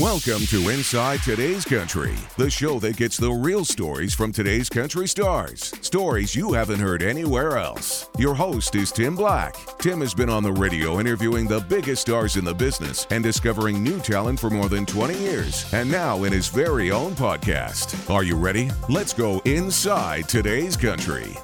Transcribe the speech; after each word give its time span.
Welcome 0.00 0.46
to 0.46 0.70
Inside 0.70 1.22
Today's 1.22 1.66
Country, 1.66 2.14
the 2.38 2.48
show 2.48 2.78
that 2.78 2.96
gets 2.96 3.18
the 3.18 3.30
real 3.30 3.62
stories 3.62 4.14
from 4.14 4.32
today's 4.32 4.70
country 4.70 5.06
stars. 5.06 5.70
Stories 5.82 6.34
you 6.34 6.54
haven't 6.54 6.80
heard 6.80 7.02
anywhere 7.02 7.58
else. 7.58 8.08
Your 8.16 8.34
host 8.34 8.74
is 8.74 8.90
Tim 8.90 9.14
Black. 9.14 9.54
Tim 9.76 10.00
has 10.00 10.14
been 10.14 10.30
on 10.30 10.44
the 10.44 10.52
radio 10.52 10.98
interviewing 10.98 11.46
the 11.46 11.60
biggest 11.60 12.00
stars 12.00 12.38
in 12.38 12.44
the 12.46 12.54
business 12.54 13.06
and 13.10 13.22
discovering 13.22 13.84
new 13.84 14.00
talent 14.00 14.40
for 14.40 14.48
more 14.48 14.70
than 14.70 14.86
20 14.86 15.18
years, 15.18 15.70
and 15.74 15.90
now 15.90 16.24
in 16.24 16.32
his 16.32 16.48
very 16.48 16.90
own 16.90 17.12
podcast. 17.12 18.10
Are 18.10 18.24
you 18.24 18.36
ready? 18.36 18.70
Let's 18.88 19.12
go 19.12 19.42
inside 19.44 20.26
today's 20.26 20.74
country. 20.74 21.36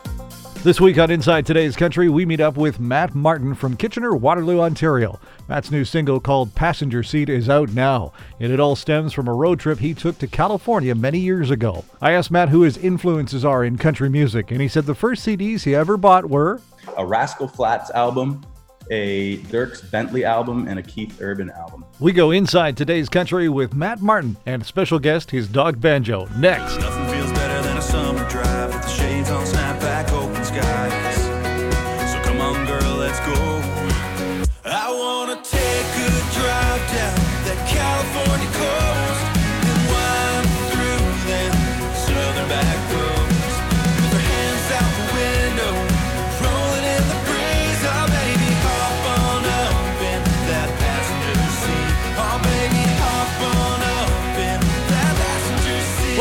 This 0.65 0.81
week 0.81 0.99
on 0.99 1.11
Inside 1.11 1.47
Today's 1.47 1.77
Country, 1.77 2.09
we 2.09 2.27
meet 2.27 2.41
up 2.41 2.57
with 2.57 2.81
Matt 2.81 3.15
Martin 3.15 3.55
from 3.55 3.77
Kitchener, 3.77 4.15
Waterloo, 4.15 4.61
Ontario. 4.61 5.21
Matt's 5.49 5.71
new 5.71 5.85
single 5.85 6.19
called 6.19 6.55
Passenger 6.55 7.05
Seat 7.05 7.29
is 7.29 7.49
out 7.49 7.71
now, 7.71 8.13
and 8.41 8.53
it 8.53 8.59
all 8.59 8.75
stems 8.75 9.13
from 9.13 9.29
a 9.29 9.33
road 9.33 9.61
trip 9.61 9.79
he 9.79 9.95
took 9.95 10.19
to 10.19 10.27
California 10.27 10.97
many 10.97 11.21
years 11.21 11.51
ago. 11.51 11.85
I 12.03 12.11
asked 12.11 12.33
Matt 12.33 12.49
who 12.49 12.63
his 12.63 12.77
influences 12.77 13.45
are 13.45 13.65
in 13.65 13.79
country 13.79 14.11
music, 14.11 14.51
and 14.51 14.61
he 14.61 14.67
said 14.67 14.85
the 14.85 14.97
first 14.97 15.25
CDs 15.25 15.63
he 15.63 15.77
ever 15.77 15.97
bought 15.97 16.29
were 16.29 16.61
a 16.97 17.07
Rascal 17.07 17.47
Flatts 17.47 17.91
album, 17.93 18.45
a 18.91 19.39
Dierks 19.45 19.89
Bentley 19.91 20.25
album, 20.25 20.67
and 20.67 20.79
a 20.79 20.83
Keith 20.83 21.23
Urban 21.23 21.51
album. 21.51 21.85
We 22.01 22.13
go 22.13 22.33
inside 22.33 22.77
today's 22.77 23.09
country 23.09 23.49
with 23.49 23.75
Matt 23.75 24.03
Martin 24.03 24.37
and 24.45 24.67
special 24.67 24.99
guest, 24.99 25.31
his 25.31 25.47
dog 25.49 25.81
Banjo. 25.81 26.27
Next. 26.37 26.79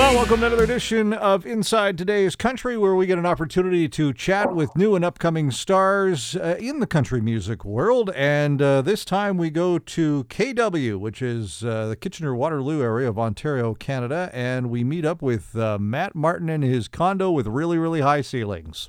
Well, 0.07 0.15
welcome 0.15 0.39
to 0.39 0.45
another 0.45 0.63
edition 0.63 1.11
of 1.11 1.45
Inside 1.45 1.97
Today's 1.97 2.37
Country, 2.37 2.77
where 2.77 2.95
we 2.95 3.07
get 3.07 3.17
an 3.17 3.25
opportunity 3.25 3.89
to 3.89 4.13
chat 4.13 4.55
with 4.55 4.73
new 4.73 4.95
and 4.95 5.03
upcoming 5.03 5.51
stars 5.51 6.33
uh, 6.37 6.55
in 6.61 6.79
the 6.79 6.87
country 6.87 7.19
music 7.19 7.65
world. 7.65 8.11
And 8.15 8.61
uh, 8.61 8.83
this 8.83 9.03
time 9.03 9.35
we 9.35 9.49
go 9.49 9.77
to 9.77 10.23
KW, 10.29 10.97
which 10.97 11.21
is 11.21 11.61
uh, 11.61 11.87
the 11.87 11.97
Kitchener 11.97 12.33
Waterloo 12.33 12.81
area 12.81 13.09
of 13.09 13.19
Ontario, 13.19 13.73
Canada. 13.73 14.29
And 14.31 14.69
we 14.69 14.85
meet 14.85 15.03
up 15.03 15.21
with 15.21 15.57
uh, 15.57 15.77
Matt 15.77 16.15
Martin 16.15 16.47
in 16.47 16.61
his 16.61 16.87
condo 16.87 17.29
with 17.29 17.45
really, 17.45 17.77
really 17.77 17.99
high 17.99 18.21
ceilings. 18.21 18.87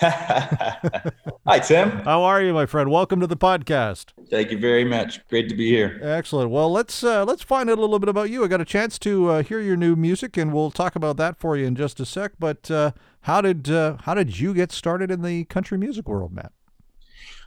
Hi, 0.02 1.58
Tim. 1.58 1.90
How 1.90 2.22
are 2.22 2.40
you, 2.40 2.54
my 2.54 2.64
friend? 2.64 2.90
Welcome 2.90 3.20
to 3.20 3.26
the 3.26 3.36
podcast. 3.36 4.12
Thank 4.30 4.50
you 4.50 4.58
very 4.58 4.82
much. 4.82 5.20
Great 5.28 5.50
to 5.50 5.54
be 5.54 5.68
here. 5.68 6.00
Excellent. 6.02 6.50
Well, 6.50 6.72
let's 6.72 7.04
uh, 7.04 7.26
let's 7.26 7.42
find 7.42 7.68
out 7.68 7.76
a 7.76 7.82
little 7.82 7.98
bit 7.98 8.08
about 8.08 8.30
you. 8.30 8.42
I 8.42 8.48
got 8.48 8.62
a 8.62 8.64
chance 8.64 8.98
to 9.00 9.28
uh, 9.28 9.42
hear 9.42 9.60
your 9.60 9.76
new 9.76 9.96
music, 9.96 10.38
and 10.38 10.54
we'll 10.54 10.70
talk 10.70 10.96
about 10.96 11.18
that 11.18 11.38
for 11.38 11.54
you 11.54 11.66
in 11.66 11.76
just 11.76 12.00
a 12.00 12.06
sec. 12.06 12.32
But 12.38 12.70
uh, 12.70 12.92
how 13.22 13.42
did 13.42 13.68
uh, 13.68 13.98
how 14.04 14.14
did 14.14 14.40
you 14.40 14.54
get 14.54 14.72
started 14.72 15.10
in 15.10 15.20
the 15.20 15.44
country 15.44 15.76
music 15.76 16.08
world, 16.08 16.32
Matt? 16.32 16.52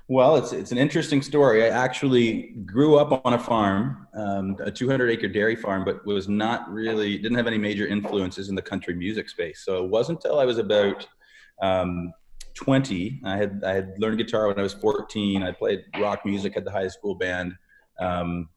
Well, 0.08 0.36
it's 0.36 0.54
it's 0.54 0.72
an 0.72 0.78
interesting 0.78 1.23
story. 1.23 1.64
I 1.64 1.70
actually 1.70 2.54
grew 2.67 2.98
up 2.98 3.26
on 3.26 3.34
a 3.34 3.40
farm, 3.40 4.06
um, 4.14 4.58
a 4.60 4.70
200 4.70 5.10
acre 5.10 5.28
dairy 5.28 5.56
farm, 5.56 5.84
but 5.86 6.06
was 6.06 6.30
not 6.30 6.72
really 6.72 7.17
didn't 7.17 7.38
have 7.38 7.48
any 7.48 7.58
major 7.58 7.88
influences 7.88 8.50
in 8.50 8.54
the 8.54 8.62
country 8.62 8.94
music 8.94 9.28
space. 9.28 9.64
So 9.66 9.84
it 9.84 9.90
wasn't 9.90 10.23
until 10.23 10.40
I 10.40 10.45
was 10.45 10.60
about 10.60 11.08
um, 11.60 12.14
20. 12.55 13.21
I 13.25 13.37
had 13.37 13.64
I 13.65 13.73
had 13.73 13.93
learned 13.97 14.17
guitar 14.17 14.47
when 14.47 14.59
I 14.59 14.64
was 14.64 14.73
14. 14.73 15.43
I 15.43 15.52
played 15.52 15.83
rock 15.99 16.25
music 16.25 16.55
at 16.55 16.65
the 16.65 16.71
high 16.71 16.87
school 16.87 17.15
band, 17.15 17.53
um, 17.99 18.49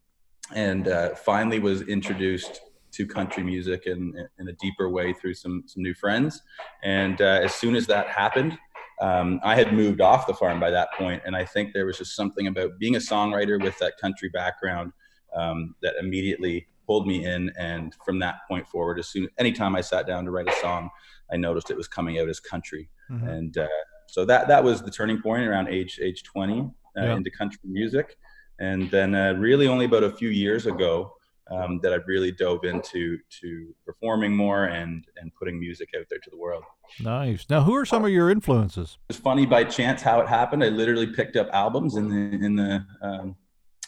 and 0.54 0.88
uh, 0.88 1.14
finally 1.14 1.58
was 1.58 1.82
introduced 1.82 2.60
to 2.92 3.06
country 3.06 3.42
music 3.42 3.86
in, 3.86 4.14
in 4.38 4.48
a 4.48 4.52
deeper 4.54 4.88
way 4.88 5.12
through 5.12 5.34
some 5.34 5.64
some 5.66 5.82
new 5.82 5.94
friends. 5.94 6.42
And 6.82 7.20
uh, 7.20 7.40
as 7.42 7.54
soon 7.54 7.74
as 7.74 7.86
that 7.86 8.08
happened, 8.08 8.58
um, 9.00 9.40
I 9.42 9.54
had 9.54 9.72
moved 9.72 10.00
off 10.00 10.26
the 10.26 10.34
farm 10.34 10.60
by 10.60 10.70
that 10.70 10.88
point, 10.94 11.22
and 11.26 11.36
I 11.36 11.44
think 11.44 11.72
there 11.72 11.86
was 11.86 11.98
just 11.98 12.16
something 12.16 12.46
about 12.46 12.78
being 12.78 12.96
a 12.96 13.00
songwriter 13.00 13.62
with 13.62 13.78
that 13.78 13.94
country 14.00 14.28
background 14.30 14.92
um, 15.34 15.74
that 15.82 15.94
immediately 16.00 16.66
pulled 16.86 17.06
me 17.06 17.24
in. 17.24 17.50
And 17.58 17.94
from 18.04 18.18
that 18.20 18.36
point 18.48 18.66
forward, 18.66 18.98
as 18.98 19.08
soon 19.08 19.28
anytime 19.38 19.76
I 19.76 19.80
sat 19.80 20.06
down 20.06 20.24
to 20.24 20.30
write 20.30 20.48
a 20.48 20.56
song, 20.60 20.90
I 21.32 21.36
noticed 21.36 21.70
it 21.70 21.76
was 21.76 21.88
coming 21.88 22.18
out 22.18 22.28
as 22.28 22.40
country, 22.40 22.88
Mhm. 23.10 23.28
and 23.28 23.58
uh, 23.58 23.68
so 24.08 24.24
that 24.24 24.48
that 24.48 24.62
was 24.62 24.82
the 24.82 24.90
turning 24.90 25.20
point 25.20 25.46
around 25.46 25.68
age 25.68 25.98
age 26.02 26.22
20 26.22 26.60
uh, 26.60 26.66
Yeah. 26.96 27.16
into 27.16 27.30
country 27.30 27.60
music, 27.64 28.16
and 28.58 28.90
then 28.90 29.14
uh, 29.14 29.32
really 29.34 29.66
only 29.68 29.84
about 29.86 30.04
a 30.04 30.10
few 30.10 30.28
years 30.28 30.66
ago. 30.66 31.12
Um, 31.48 31.78
that 31.84 31.92
I 31.92 31.98
really 32.08 32.32
dove 32.32 32.64
into 32.64 33.18
to 33.40 33.72
performing 33.84 34.34
more 34.34 34.64
and 34.64 35.06
and 35.18 35.32
putting 35.38 35.60
music 35.60 35.90
out 35.96 36.06
there 36.10 36.18
to 36.18 36.28
the 36.30 36.36
world. 36.36 36.64
Nice. 36.98 37.46
Now, 37.48 37.62
who 37.62 37.72
are 37.76 37.84
some 37.86 38.04
of 38.04 38.10
your 38.10 38.30
influences? 38.32 38.98
It 39.08 39.12
was 39.14 39.18
funny 39.20 39.46
by 39.46 39.62
chance 39.62 40.02
how 40.02 40.18
it 40.20 40.26
happened. 40.26 40.64
I 40.64 40.70
literally 40.70 41.06
picked 41.06 41.36
up 41.36 41.48
albums 41.52 41.94
in 41.94 42.08
the 42.08 42.44
in 42.44 42.56
the 42.56 42.84
um, 43.00 43.36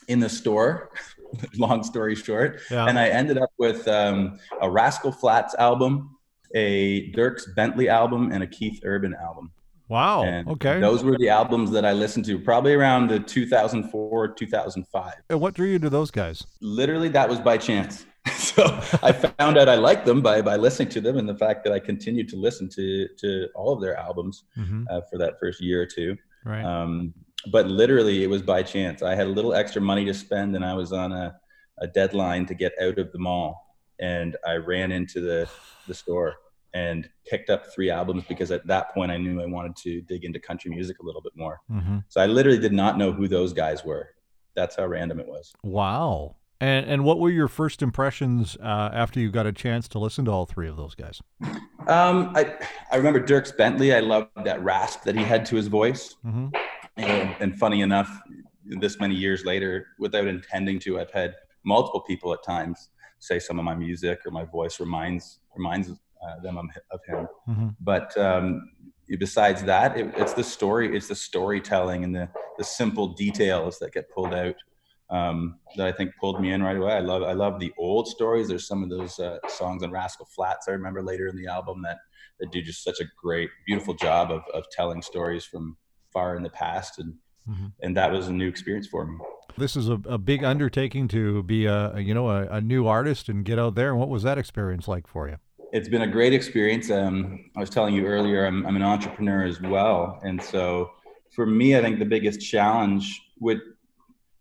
in 0.06 0.20
the 0.20 0.28
store. 0.28 0.93
Long 1.59 1.82
story 1.82 2.15
short, 2.15 2.60
Yeah. 2.70 2.87
and 2.87 2.97
I 2.97 3.09
ended 3.09 3.38
up 3.38 3.50
with 3.59 3.88
um, 3.88 4.38
a 4.62 4.70
Rascal 4.70 5.10
Flatts 5.10 5.56
album, 5.56 6.16
a 6.54 7.10
Dierks 7.12 7.54
Bentley 7.54 7.88
album, 7.88 8.32
and 8.32 8.42
a 8.42 8.47
Keith 8.47 8.81
Urban 8.84 9.14
album. 9.14 9.53
Wow. 9.88 10.25
and 10.25 10.47
okay. 10.48 10.81
those 10.81 11.03
were 11.03 11.16
the 11.16 11.31
albums 11.31 11.70
that 11.70 11.86
I 11.86 11.92
listened 11.92 12.26
to 12.26 12.38
probably 12.38 12.75
around 12.75 13.09
the 13.09 13.20
2004 13.20 14.28
2005. 14.28 15.14
And 15.31 15.41
what 15.41 15.54
drew 15.54 15.66
you 15.66 15.78
to 15.78 15.88
those 15.88 16.10
guys? 16.10 16.47
Literally, 16.60 17.08
that 17.08 17.26
was 17.26 17.41
by 17.41 17.56
chance. 17.56 18.04
so 18.37 18.64
I 19.03 19.12
found 19.12 19.56
out 19.56 19.69
I 19.69 19.76
liked 19.76 20.04
them 20.04 20.20
by 20.20 20.42
by 20.42 20.56
listening 20.56 20.91
to 20.91 21.00
them, 21.00 21.16
and 21.16 21.26
the 21.28 21.37
fact 21.37 21.64
that 21.64 21.72
I 21.72 21.78
continued 21.78 22.28
to 22.31 22.37
listen 22.37 22.69
to 22.70 23.08
to 23.16 23.48
all 23.54 23.72
of 23.72 23.81
their 23.81 23.97
albums 23.97 24.44
Mm-hmm. 24.58 24.84
uh, 24.91 25.00
for 25.10 25.19
that 25.19 25.41
first 25.41 25.62
year 25.62 25.81
or 25.81 25.87
two. 25.87 26.16
Right. 26.44 26.64
Um, 26.64 27.14
but 27.50 27.66
literally, 27.66 28.22
it 28.22 28.28
was 28.28 28.42
by 28.42 28.62
chance. 28.62 29.03
I 29.03 29.14
had 29.14 29.26
a 29.26 29.31
little 29.31 29.54
extra 29.54 29.81
money 29.81 30.04
to 30.04 30.12
spend, 30.14 30.54
and 30.56 30.64
I 30.64 30.75
was 30.75 30.92
on 30.92 31.12
a, 31.12 31.37
a 31.78 31.87
deadline 31.87 32.44
to 32.47 32.54
get 32.54 32.72
out 32.82 32.98
of 32.98 33.12
the 33.12 33.19
mall. 33.19 33.68
And 34.00 34.36
I 34.47 34.54
ran 34.54 34.92
into 34.92 35.20
the, 35.20 35.48
the 35.86 35.94
store 35.94 36.36
and 36.75 37.09
picked 37.26 37.50
up 37.50 37.72
three 37.72 37.91
albums 37.91 38.25
because 38.28 38.50
at 38.50 38.66
that 38.66 38.92
point 38.92 39.10
I 39.10 39.16
knew 39.16 39.41
I 39.41 39.47
wanted 39.47 39.75
to 39.76 40.00
dig 40.03 40.25
into 40.25 40.38
country 40.38 40.70
music 40.70 40.98
a 41.00 41.04
little 41.04 41.22
bit 41.22 41.32
more. 41.34 41.60
mm-hmm. 41.70 41.98
So 42.08 42.20
I 42.20 42.26
literally 42.26 42.58
did 42.58 42.72
not 42.72 42.98
know 42.98 43.12
who 43.12 43.26
those 43.26 43.53
guys 43.53 43.84
were. 43.84 44.10
That's 44.54 44.76
how 44.76 44.87
random 44.87 45.20
it 45.20 45.26
was. 45.26 45.53
Wow. 45.62 46.37
And 46.60 46.87
and 46.87 47.04
what 47.04 47.20
were 47.20 47.31
your 47.31 47.47
first 47.47 47.82
impressions 47.82 48.56
uh, 48.60 48.91
after 48.92 49.20
you 49.20 49.31
got 49.31 49.47
a 49.47 49.53
chance 49.53 49.87
to 49.88 50.00
listen 50.00 50.25
to 50.25 50.32
all 50.32 50.44
three 50.44 50.69
of 50.69 50.76
those 50.76 50.97
guys? 50.97 51.22
Um, 51.87 52.32
I, 52.34 52.54
I 52.91 52.97
remember 52.97 53.20
Dierks 53.20 53.56
Bentley. 53.56 53.94
I 53.94 54.00
loved 54.00 54.31
that 54.44 54.62
rasp 54.62 55.04
that 55.04 55.14
he 55.14 55.22
had 55.22 55.47
to 55.47 55.56
his 55.56 55.69
voice. 55.69 56.16
Mm-hmm. 56.26 56.48
And, 56.97 57.37
and 57.38 57.58
funny 57.58 57.81
enough, 57.82 58.10
this 58.64 58.98
many 58.98 59.14
years 59.14 59.44
later, 59.44 59.87
without 60.00 60.26
intending 60.26 60.81
to, 60.81 60.98
I've 60.98 61.12
had 61.12 61.37
multiple 61.64 62.00
people 62.00 62.32
at 62.34 62.42
times 62.42 62.91
say 63.19 63.39
some 63.39 63.59
of 63.59 63.65
my 63.65 63.75
music 63.75 64.21
or 64.25 64.31
my 64.31 64.45
voice 64.45 64.81
reminds 64.81 65.41
reminds 65.56 65.91
uh, 65.91 66.41
them 66.43 66.59
of 66.59 67.01
him. 67.06 67.29
Mm-hmm. 67.49 67.69
But 67.81 68.17
um, 68.19 68.71
besides 69.19 69.62
that, 69.65 69.97
it, 69.97 70.12
it's 70.17 70.34
the 70.34 70.45
story, 70.45 70.97
it's 70.97 71.09
the 71.09 71.15
storytelling 71.15 72.05
and 72.05 72.15
the 72.15 72.29
the 72.59 72.65
simple 72.65 73.09
details 73.15 73.79
that 73.79 73.93
get 73.93 74.11
pulled 74.11 74.34
out 74.34 74.56
um, 75.11 75.61
that 75.77 75.87
I 75.87 75.93
think 75.93 76.11
pulled 76.21 76.41
me 76.41 76.53
in 76.53 76.62
right 76.62 76.77
away. 76.77 76.93
I 76.93 77.01
love 77.01 77.23
I 77.23 77.33
love 77.33 77.61
the 77.61 77.73
old 77.79 78.09
stories. 78.09 78.49
There's 78.49 78.67
some 78.67 78.82
of 78.82 78.91
those 78.91 79.19
uh, 79.19 79.38
songs 79.49 79.82
on 79.82 79.91
Rascal 79.91 80.26
Flatts 80.35 80.69
I 80.69 80.73
remember 80.73 81.03
later 81.03 81.29
in 81.29 81.37
the 81.37 81.47
album 81.47 81.82
that 81.82 81.99
that 82.41 82.53
do 82.53 82.62
just 82.62 82.85
such 82.85 83.00
a 83.00 83.05
great, 83.21 83.50
beautiful 83.67 83.94
job 83.94 84.31
of 84.31 84.43
of 84.53 84.64
telling 84.71 85.03
stories 85.03 85.44
from 85.44 85.76
far 86.12 86.37
in 86.37 86.43
the 86.43 86.50
past, 86.50 86.99
and 86.99 87.14
Mhm. 87.49 87.73
and 87.82 87.97
that 87.97 88.12
was 88.12 88.29
a 88.29 88.32
new 88.32 88.49
experience 88.49 88.87
for 88.87 89.06
me. 89.06 89.17
This 89.58 89.75
is 89.76 89.88
a, 89.88 90.00
a 90.08 90.19
big 90.19 90.44
undertaking 90.44 91.08
to 91.08 91.43
be 91.43 91.66
a, 91.66 91.99
you 91.99 92.14
know 92.14 92.31
a, 92.31 92.46
a 92.46 92.60
new 92.60 92.87
artist 92.87 93.28
and 93.28 93.44
get 93.44 93.58
out 93.58 93.75
there. 93.75 93.90
And 93.90 93.99
what 93.99 94.08
was 94.08 94.22
that 94.22 94.38
experience 94.38 94.87
like 94.87 95.06
for 95.06 95.28
you? 95.28 95.37
It's 95.72 95.88
been 95.88 96.02
a 96.02 96.06
great 96.06 96.32
experience. 96.32 96.90
Um, 96.90 97.50
I 97.56 97.60
was 97.60 97.69
telling 97.69 97.94
you 97.94 98.06
earlier, 98.06 98.46
I'm, 98.46 98.64
I'm 98.66 98.76
an 98.76 98.82
entrepreneur 98.82 99.43
as 99.44 99.60
well, 99.60 100.19
and 100.22 100.40
so 100.43 100.90
for 101.34 101.44
me, 101.44 101.76
I 101.76 101.82
think 101.82 101.99
the 101.99 102.06
biggest 102.06 102.40
challenge 102.40 103.20
would, 103.40 103.60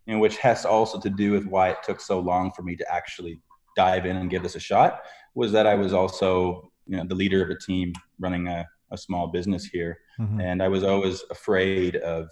you 0.06 0.14
know, 0.14 0.20
which 0.20 0.38
has 0.38 0.66
also 0.66 1.00
to 1.02 1.10
do 1.10 1.32
with 1.32 1.46
why 1.46 1.70
it 1.70 1.78
took 1.84 2.00
so 2.00 2.20
long 2.20 2.52
for 2.56 2.62
me 2.62 2.76
to 2.78 2.86
actually 2.92 3.42
dive 3.76 4.06
in 4.06 4.16
and 4.18 4.30
give 4.30 4.42
this 4.42 4.56
a 4.56 4.60
shot, 4.60 5.02
was 5.36 5.52
that 5.52 5.68
I 5.68 5.76
was 5.76 5.94
also, 5.94 6.72
you 6.86 6.96
know, 6.98 7.04
the 7.04 7.14
leader 7.16 7.44
of 7.44 7.50
a 7.50 7.60
team 7.60 7.92
running 8.20 8.48
a, 8.48 8.66
a 8.92 8.98
small 8.98 9.28
business 9.28 9.66
here, 9.66 9.98
Mhm. 10.20 10.42
and 10.42 10.64
I 10.64 10.68
was 10.70 10.84
always 10.84 11.24
afraid 11.30 11.98
of 11.98 12.30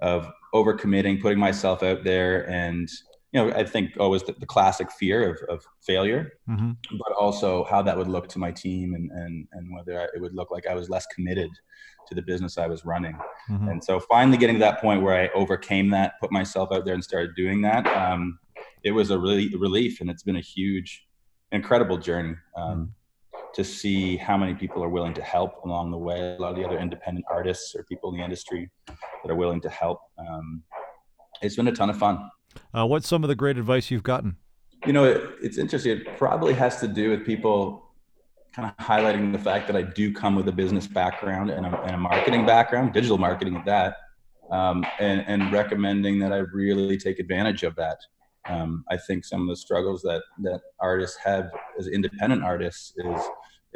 of 0.00 0.30
overcommitting, 0.54 1.20
putting 1.20 1.38
myself 1.38 1.82
out 1.82 2.04
there, 2.04 2.48
and 2.48 2.88
you 3.32 3.44
know, 3.44 3.52
I 3.54 3.64
think 3.64 3.96
always 3.98 4.22
the, 4.22 4.34
the 4.38 4.46
classic 4.46 4.90
fear 4.90 5.30
of, 5.30 5.38
of 5.48 5.64
failure, 5.82 6.32
hmm 6.46 6.72
but 6.98 7.12
also 7.18 7.64
how 7.64 7.82
that 7.82 7.96
would 7.98 8.06
look 8.06 8.28
to 8.28 8.38
my 8.38 8.52
team 8.52 8.94
and, 8.94 9.10
and, 9.10 9.48
and 9.52 9.74
whether 9.74 10.00
I, 10.00 10.04
it 10.14 10.20
would 10.20 10.34
look 10.34 10.52
like 10.52 10.68
I 10.68 10.74
was 10.74 10.88
less 10.88 11.04
committed 11.06 11.50
to 12.06 12.14
the 12.14 12.22
business 12.22 12.58
I 12.58 12.68
was 12.68 12.84
running. 12.84 13.18
hmm 13.48 13.68
And 13.68 13.82
so 13.82 13.98
finally 13.98 14.38
getting 14.38 14.56
to 14.56 14.60
that 14.60 14.80
point 14.80 15.02
where 15.02 15.20
I 15.20 15.28
overcame 15.34 15.90
that, 15.90 16.12
put 16.20 16.30
myself 16.30 16.70
out 16.72 16.84
there 16.84 16.94
and 16.94 17.02
started 17.02 17.34
doing 17.34 17.60
that, 17.62 17.86
um, 17.88 18.38
it 18.84 18.92
was 18.92 19.10
a 19.10 19.18
really 19.18 19.52
relief. 19.56 20.00
And 20.00 20.08
it's 20.08 20.22
been 20.22 20.36
a 20.36 20.40
huge, 20.40 21.06
incredible 21.50 21.98
journey 21.98 22.36
um, 22.56 22.94
to 23.56 23.64
see 23.64 24.18
how 24.18 24.36
many 24.36 24.54
people 24.54 24.84
are 24.84 24.88
willing 24.90 25.14
to 25.14 25.22
help 25.22 25.64
along 25.64 25.90
the 25.90 25.96
way. 25.96 26.36
A 26.36 26.38
lot 26.38 26.50
of 26.50 26.56
the 26.56 26.64
other 26.64 26.78
independent 26.78 27.24
artists 27.30 27.74
or 27.74 27.84
people 27.84 28.10
in 28.10 28.18
the 28.18 28.22
industry 28.22 28.70
that 28.86 29.30
are 29.30 29.34
willing 29.34 29.62
to 29.62 29.70
help. 29.70 29.98
Um, 30.18 30.62
it's 31.40 31.56
been 31.56 31.66
a 31.66 31.72
ton 31.72 31.88
of 31.88 31.96
fun. 31.96 32.30
Uh, 32.74 32.86
what's 32.86 33.08
some 33.08 33.24
of 33.24 33.28
the 33.28 33.34
great 33.34 33.56
advice 33.56 33.90
you've 33.90 34.02
gotten? 34.02 34.36
You 34.84 34.92
know, 34.92 35.04
it, 35.04 35.22
it's 35.42 35.56
interesting. 35.56 35.92
It 35.92 36.18
probably 36.18 36.52
has 36.52 36.80
to 36.80 36.88
do 36.88 37.08
with 37.08 37.24
people 37.24 37.82
kind 38.54 38.70
of 38.78 38.86
highlighting 38.86 39.32
the 39.32 39.38
fact 39.38 39.66
that 39.68 39.76
I 39.76 39.82
do 39.82 40.12
come 40.12 40.36
with 40.36 40.48
a 40.48 40.52
business 40.52 40.86
background 40.86 41.48
and 41.48 41.64
a, 41.64 41.80
and 41.82 41.94
a 41.94 41.98
marketing 41.98 42.44
background, 42.44 42.92
digital 42.92 43.16
marketing 43.16 43.56
at 43.56 43.64
that, 43.64 43.96
um, 44.50 44.84
and, 44.98 45.24
and 45.26 45.50
recommending 45.50 46.18
that 46.18 46.32
I 46.32 46.38
really 46.52 46.98
take 46.98 47.18
advantage 47.18 47.62
of 47.62 47.74
that. 47.76 47.96
Um, 48.48 48.84
I 48.90 48.96
think 48.96 49.24
some 49.24 49.42
of 49.42 49.48
the 49.48 49.56
struggles 49.56 50.02
that 50.02 50.22
that 50.42 50.60
artists 50.78 51.16
have 51.24 51.50
as 51.78 51.88
independent 51.88 52.44
artists 52.44 52.92
is 52.96 53.20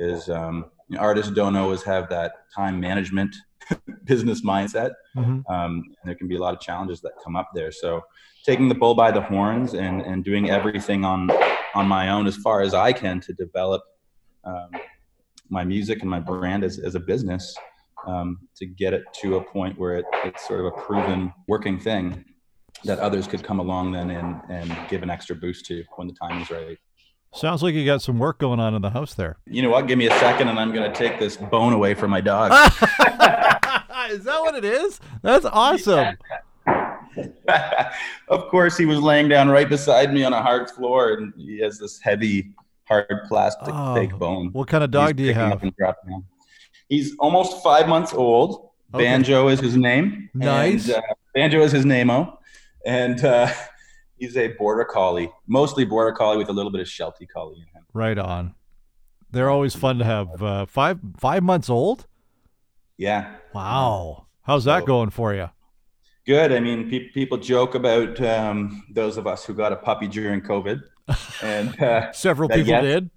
is 0.00 0.28
um, 0.28 0.66
you 0.88 0.96
know, 0.96 1.02
artists 1.02 1.30
don't 1.32 1.54
always 1.54 1.82
have 1.82 2.08
that 2.08 2.32
time 2.54 2.80
management 2.80 3.34
business 4.04 4.42
mindset 4.42 4.92
hmm 5.14 5.40
um, 5.48 5.82
and 5.86 6.04
there 6.04 6.14
can 6.14 6.26
be 6.26 6.36
a 6.36 6.40
lot 6.40 6.54
of 6.54 6.60
challenges 6.60 7.00
that 7.00 7.12
come 7.22 7.36
up 7.36 7.50
there. 7.54 7.70
So 7.70 8.02
taking 8.44 8.68
the 8.68 8.74
bull 8.74 8.94
by 8.94 9.10
the 9.10 9.20
horns 9.20 9.74
and, 9.74 10.00
and 10.02 10.24
doing 10.24 10.50
everything 10.50 11.04
on 11.04 11.30
on 11.74 11.86
my 11.86 12.10
own 12.10 12.26
as 12.26 12.36
far 12.36 12.62
as 12.62 12.74
I 12.74 12.92
can 12.92 13.20
to 13.20 13.32
develop 13.34 13.82
um, 14.44 14.70
my 15.48 15.64
music 15.64 16.00
and 16.00 16.10
my 16.10 16.20
brand 16.20 16.64
as, 16.64 16.78
as 16.78 16.94
a 16.94 17.00
business 17.00 17.54
um, 18.06 18.38
to 18.56 18.66
get 18.66 18.94
it 18.94 19.04
to 19.20 19.36
a 19.36 19.44
point 19.44 19.78
where 19.78 19.96
it, 19.98 20.04
it's 20.24 20.46
sort 20.46 20.60
of 20.60 20.66
a 20.66 20.70
proven 20.72 21.32
working 21.46 21.78
thing 21.78 22.24
that 22.84 22.98
others 22.98 23.26
could 23.26 23.42
come 23.42 23.60
along 23.60 23.92
then 23.92 24.10
and, 24.10 24.40
and 24.48 24.88
give 24.88 25.02
an 25.02 25.10
extra 25.10 25.36
boost 25.36 25.66
to 25.66 25.84
when 25.96 26.08
the 26.08 26.14
time 26.14 26.40
is 26.40 26.50
right. 26.50 26.78
Sounds 27.32 27.62
like 27.62 27.74
you 27.74 27.84
got 27.86 28.02
some 28.02 28.18
work 28.18 28.38
going 28.38 28.58
on 28.58 28.74
in 28.74 28.82
the 28.82 28.90
house 28.90 29.14
there. 29.14 29.38
You 29.46 29.62
know 29.62 29.70
what? 29.70 29.86
Give 29.86 29.96
me 29.98 30.06
a 30.08 30.18
second 30.18 30.48
and 30.48 30.58
I'm 30.58 30.72
going 30.72 30.90
to 30.90 30.96
take 30.96 31.20
this 31.20 31.36
bone 31.36 31.72
away 31.72 31.94
from 31.94 32.10
my 32.10 32.20
dog. 32.20 32.50
is 34.10 34.24
that 34.24 34.40
what 34.40 34.56
it 34.56 34.64
is? 34.64 34.98
That's 35.22 35.44
awesome. 35.44 36.16
of 38.28 38.48
course, 38.48 38.76
he 38.76 38.84
was 38.84 39.00
laying 39.00 39.28
down 39.28 39.48
right 39.48 39.68
beside 39.68 40.12
me 40.12 40.24
on 40.24 40.32
a 40.32 40.42
hard 40.42 40.70
floor, 40.70 41.12
and 41.14 41.32
he 41.36 41.60
has 41.60 41.78
this 41.78 42.00
heavy, 42.00 42.50
hard 42.84 43.06
plastic 43.28 43.68
Oh, 43.72 43.94
fake 43.94 44.16
bone. 44.18 44.50
What 44.52 44.68
kind 44.68 44.82
of 44.82 44.90
dog 44.90 45.10
He's 45.10 45.16
do 45.16 45.22
you 45.24 45.34
have? 45.34 45.62
He's 46.88 47.14
almost 47.18 47.62
five 47.62 47.88
months 47.88 48.12
old. 48.12 48.70
Okay. 48.92 49.04
Banjo 49.04 49.48
is 49.48 49.60
his 49.60 49.76
name. 49.76 50.28
Nice. 50.34 50.88
And, 50.88 50.96
uh, 50.96 51.02
Banjo 51.32 51.60
is 51.60 51.70
his 51.70 51.86
name-o. 51.86 52.38
And 52.84 53.24
uh, 53.24 53.52
he's 54.20 54.36
a 54.36 54.48
border 54.48 54.84
collie, 54.84 55.30
mostly 55.48 55.84
border 55.84 56.12
collie 56.12 56.36
with 56.38 56.48
a 56.48 56.52
little 56.52 56.70
bit 56.70 56.80
of 56.80 56.88
Sheltie 56.88 57.26
collie 57.26 57.56
in 57.56 57.62
him. 57.62 57.84
Right 57.92 58.16
on. 58.18 58.54
They're 59.32 59.50
always 59.50 59.74
fun 59.74 59.98
to 59.98 60.04
have. 60.04 60.40
Uh, 60.42 60.66
five 60.66 60.98
five 61.16 61.42
months 61.42 61.68
old. 61.70 62.06
Yeah. 62.96 63.34
Wow. 63.54 64.26
How's 64.42 64.64
that 64.64 64.80
So- 64.82 64.86
going 64.86 65.10
for 65.10 65.34
you? 65.34 65.50
Good. 66.26 66.52
I 66.52 66.60
mean, 66.60 66.88
pe- 66.90 67.08
people 67.08 67.38
joke 67.38 67.74
about 67.74 68.20
um, 68.20 68.84
those 68.90 69.16
of 69.16 69.26
us 69.26 69.44
who 69.44 69.54
got 69.54 69.72
a 69.72 69.76
puppy 69.76 70.06
during 70.06 70.42
COVID. 70.42 70.80
And 71.42 71.80
uh, 71.82 72.12
Several 72.12 72.48
people 72.48 72.80
did. 72.82 73.10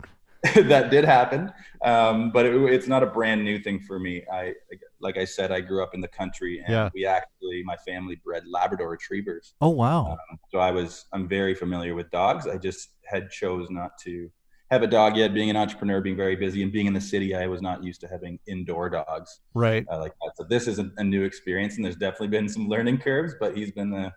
that 0.55 0.89
did 0.91 1.05
happen, 1.05 1.51
um, 1.83 2.29
but 2.31 2.45
it, 2.45 2.53
it's 2.73 2.87
not 2.87 3.01
a 3.01 3.05
brand 3.05 3.43
new 3.43 3.59
thing 3.59 3.79
for 3.79 3.97
me. 3.97 4.23
I, 4.31 4.53
like 4.99 5.17
I 5.17 5.23
said, 5.23 5.51
I 5.53 5.61
grew 5.61 5.81
up 5.81 5.93
in 5.93 6.01
the 6.01 6.07
country, 6.07 6.59
and 6.59 6.67
Yeah. 6.73 6.89
we 6.93 7.05
actually, 7.05 7.63
my 7.63 7.77
family 7.77 8.15
bred 8.23 8.43
Labrador 8.45 8.89
Retrievers. 8.89 9.53
Oh 9.61 9.69
wow. 9.69 10.07
Um, 10.11 10.39
so 10.51 10.59
I 10.59 10.71
was, 10.71 11.05
I'm 11.13 11.27
very 11.29 11.55
familiar 11.55 11.95
with 11.95 12.11
dogs. 12.11 12.45
I 12.47 12.57
just 12.57 12.89
had 13.05 13.29
chose 13.29 13.67
not 13.69 13.97
to 13.99 14.29
have 14.69 14.83
a 14.83 14.87
dog 14.87 15.15
yet. 15.15 15.33
Being 15.33 15.49
an 15.49 15.55
entrepreneur, 15.55 16.01
being 16.01 16.17
very 16.17 16.35
busy, 16.35 16.61
and 16.61 16.73
being 16.73 16.87
in 16.87 16.93
the 16.93 17.01
city, 17.01 17.33
I 17.35 17.47
was 17.47 17.61
not 17.61 17.81
used 17.83 18.01
to 18.01 18.07
having 18.09 18.37
indoor 18.45 18.89
dogs 18.89 19.39
Right. 19.53 19.85
uh, 19.89 19.99
like 19.99 20.13
that. 20.23 20.31
So 20.35 20.43
this 20.43 20.67
is 20.67 20.77
a, 20.79 20.91
a 20.97 21.03
new 21.05 21.23
experience, 21.23 21.77
and 21.77 21.85
there's 21.85 21.95
definitely 21.95 22.29
been 22.29 22.49
some 22.49 22.67
learning 22.67 22.97
curves. 22.97 23.33
But 23.39 23.55
he's 23.55 23.71
been 23.71 23.93
a, 23.93 24.13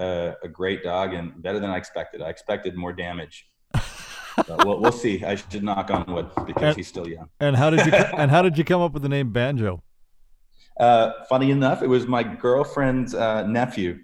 a, 0.00 0.34
a 0.44 0.48
great 0.48 0.82
dog 0.82 1.14
and 1.14 1.40
better 1.42 1.60
than 1.60 1.70
I 1.70 1.76
expected. 1.76 2.22
I 2.22 2.28
expected 2.30 2.74
more 2.76 2.92
damage. 2.92 3.46
But 4.36 4.64
we'll, 4.66 4.80
we'll 4.80 4.92
see. 4.92 5.24
I 5.24 5.34
should 5.34 5.62
knock 5.62 5.90
on 5.90 6.04
wood 6.12 6.30
because 6.46 6.62
And- 6.62 6.76
he's 6.76 6.88
still 6.88 7.08
young. 7.08 7.28
And 7.40 7.56
how 7.56 7.70
did 7.70 7.84
you 7.86 7.92
and 8.18 8.30
how 8.30 8.42
did 8.42 8.56
you 8.58 8.64
come 8.64 8.80
up 8.80 8.92
with 8.92 9.02
the 9.02 9.08
name 9.08 9.32
Banjo? 9.32 9.82
Uh, 10.78 11.12
funny 11.28 11.50
enough, 11.50 11.82
it 11.82 11.86
was 11.88 12.06
my 12.06 12.22
girlfriend's 12.22 13.14
uh, 13.14 13.46
nephew. 13.46 13.98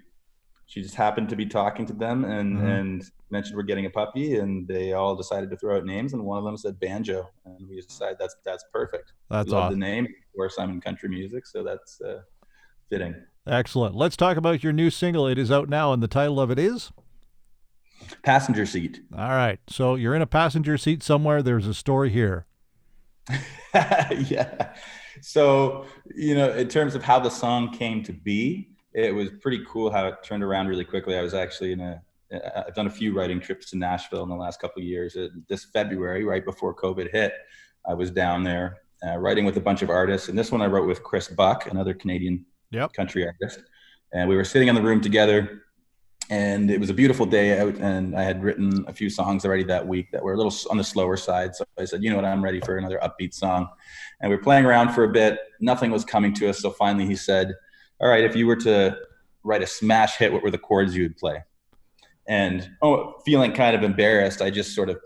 She 0.67 0.81
just 0.81 0.95
happened 0.95 1.29
to 1.29 1.35
be 1.35 1.45
talking 1.45 1.85
to 1.85 1.93
them 1.93 2.25
and 2.25 2.57
Mhm. 2.57 2.79
and 2.79 3.03
mentioned 3.31 3.55
we're 3.57 3.63
getting 3.63 3.85
a 3.85 3.89
puppy, 3.89 4.37
and 4.37 4.67
they 4.67 4.93
all 4.93 5.15
decided 5.15 5.49
to 5.49 5.57
throw 5.57 5.77
out 5.77 5.85
names, 5.85 6.13
and 6.13 6.23
one 6.23 6.37
of 6.37 6.43
them 6.43 6.55
said 6.57 6.79
Banjo, 6.79 7.29
and 7.45 7.67
we 7.69 7.81
decided 7.81 8.17
that's 8.19 8.35
that's 8.45 8.65
perfect. 8.73 9.13
That's 9.29 9.49
Love 9.49 9.63
awesome. 9.63 9.79
the 9.79 9.85
name. 9.85 10.05
Of 10.05 10.35
course, 10.35 10.55
I'm 10.59 10.69
in 10.71 10.81
country 10.81 11.09
music, 11.09 11.45
so 11.47 11.63
that's 11.63 11.99
uh, 12.01 12.19
fitting. 12.89 13.15
Excellent. 13.47 13.95
Let's 13.95 14.17
talk 14.17 14.35
about 14.35 14.61
your 14.61 14.73
new 14.73 14.89
single. 14.89 15.25
It 15.25 15.37
is 15.37 15.51
out 15.51 15.69
now, 15.69 15.93
and 15.93 16.03
the 16.03 16.07
title 16.09 16.39
of 16.39 16.51
it 16.51 16.59
is. 16.59 16.91
Passenger 18.23 18.65
seat. 18.65 19.01
All 19.13 19.29
right. 19.29 19.59
So 19.67 19.95
you're 19.95 20.15
in 20.15 20.21
a 20.21 20.27
passenger 20.27 20.77
seat 20.77 21.03
somewhere. 21.03 21.41
There's 21.41 21.67
a 21.67 21.73
story 21.73 22.09
here. 22.09 22.45
yeah. 23.73 24.73
So, 25.21 25.85
you 26.15 26.35
know, 26.35 26.51
in 26.53 26.67
terms 26.67 26.95
of 26.95 27.03
how 27.03 27.19
the 27.19 27.29
song 27.29 27.71
came 27.71 28.03
to 28.03 28.13
be, 28.13 28.69
it 28.93 29.13
was 29.13 29.29
pretty 29.41 29.63
cool 29.67 29.91
how 29.91 30.07
it 30.07 30.15
turned 30.23 30.43
around 30.43 30.67
really 30.67 30.85
quickly. 30.85 31.17
I 31.17 31.21
was 31.21 31.33
actually 31.33 31.73
in 31.73 31.81
a, 31.81 32.01
uh, 32.33 32.63
I've 32.67 32.75
done 32.75 32.87
a 32.87 32.91
few 32.91 33.15
writing 33.15 33.39
trips 33.39 33.69
to 33.71 33.77
Nashville 33.77 34.23
in 34.23 34.29
the 34.29 34.35
last 34.35 34.59
couple 34.61 34.81
of 34.81 34.87
years. 34.87 35.15
Uh, 35.15 35.27
This 35.47 35.65
February, 35.65 36.23
right 36.23 36.43
before 36.45 36.73
COVID 36.75 37.11
hit, 37.11 37.33
I 37.87 37.93
was 37.93 38.11
down 38.11 38.43
there 38.43 38.77
uh, 39.05 39.17
writing 39.17 39.45
with 39.45 39.57
a 39.57 39.61
bunch 39.61 39.81
of 39.81 39.89
artists. 39.89 40.29
And 40.29 40.37
this 40.37 40.51
one 40.51 40.61
I 40.61 40.67
wrote 40.67 40.87
with 40.87 41.03
Chris 41.03 41.27
Buck, 41.27 41.69
another 41.71 41.93
Canadian 41.93 42.45
Yep. 42.71 42.93
country 42.93 43.25
artist. 43.25 43.61
And 44.13 44.27
we 44.27 44.35
were 44.35 44.43
sitting 44.43 44.67
in 44.67 44.75
the 44.75 44.81
room 44.81 44.99
together 44.99 45.63
and 46.29 46.69
it 46.69 46.79
was 46.79 46.89
a 46.89 46.93
beautiful 46.93 47.25
day 47.25 47.59
out 47.59 47.75
and 47.75 48.15
i 48.15 48.23
had 48.23 48.43
written 48.43 48.83
a 48.87 48.93
few 48.93 49.09
songs 49.09 49.45
already 49.45 49.63
that 49.63 49.87
week 49.87 50.11
that 50.11 50.21
were 50.21 50.33
a 50.33 50.37
little 50.37 50.53
on 50.69 50.77
the 50.77 50.83
slower 50.83 51.15
side 51.15 51.55
so 51.55 51.63
i 51.79 51.85
said 51.85 52.03
you 52.03 52.09
know 52.09 52.15
what? 52.15 52.25
I'm 52.25 52.43
ready 52.43 52.59
for 52.59 52.77
another 52.77 52.99
upbeat 53.03 53.33
song. 53.33 53.67
And 54.19 54.29
we 54.29 54.35
were 54.35 54.41
playing 54.41 54.65
around 54.65 54.93
for 54.93 55.03
a 55.03 55.09
bit. 55.09 55.37
Nothing 55.61 55.91
was 55.91 56.03
coming 56.03 56.33
to 56.35 56.49
us 56.49 56.59
so 56.59 56.71
finally 56.71 57.05
he 57.05 57.15
said 57.15 57.53
all 57.99 58.09
right 58.09 58.23
if 58.23 58.35
you 58.35 58.47
were 58.47 58.55
to 58.57 58.97
write 59.43 59.61
a 59.61 59.67
smash 59.67 60.17
hit 60.17 60.33
what 60.33 60.43
were 60.43 60.51
the 60.51 60.57
chords 60.57 60.95
you 60.95 61.03
would 61.03 61.17
play? 61.17 61.43
And 62.27 62.69
oh 62.81 63.15
feeling 63.25 63.53
kind 63.53 63.75
of 63.75 63.83
embarrassed 63.83 64.41
i 64.41 64.49
just 64.49 64.75
sort 64.75 64.89
of 64.89 64.99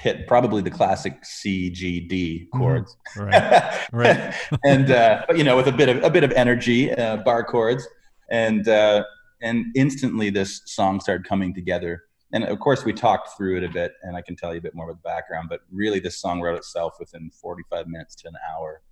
hit 0.00 0.26
probably 0.26 0.62
the 0.62 0.70
classic 0.70 1.24
c 1.24 1.70
g 1.70 2.00
d 2.00 2.48
chords. 2.52 2.96
Right. 3.16 3.88
Right. 3.92 4.34
and 4.64 4.90
uh, 4.90 5.24
but 5.26 5.36
you 5.36 5.44
know 5.44 5.56
with 5.56 5.66
a 5.66 5.72
bit 5.72 5.88
of 5.88 6.02
a 6.02 6.10
bit 6.10 6.24
of 6.24 6.32
energy 6.32 6.92
uh, 6.92 7.18
bar 7.18 7.44
chords. 7.44 7.86
And 8.30 8.66
uh, 8.68 9.04
and 9.44 9.66
instantly 9.76 10.30
this 10.30 10.62
song 10.66 10.98
started 11.00 11.28
coming 11.28 11.54
together 11.54 12.02
and 12.32 12.42
of 12.44 12.58
course 12.58 12.84
we 12.84 12.92
talked 12.92 13.28
through 13.36 13.56
it 13.58 13.62
a 13.64 13.68
bit 13.68 13.92
and 14.02 14.16
i 14.16 14.22
can 14.22 14.34
tell 14.34 14.52
you 14.52 14.58
a 14.58 14.62
bit 14.62 14.74
more 14.74 14.86
about 14.90 15.00
the 15.02 15.08
background 15.08 15.48
but 15.48 15.60
really 15.70 16.00
this 16.00 16.18
song 16.20 16.40
wrote 16.40 16.56
itself 16.56 16.94
within 16.98 17.30
45 17.30 17.86
minutes 17.86 18.14
to 18.16 18.28
an 18.28 18.34
hour 18.50 18.82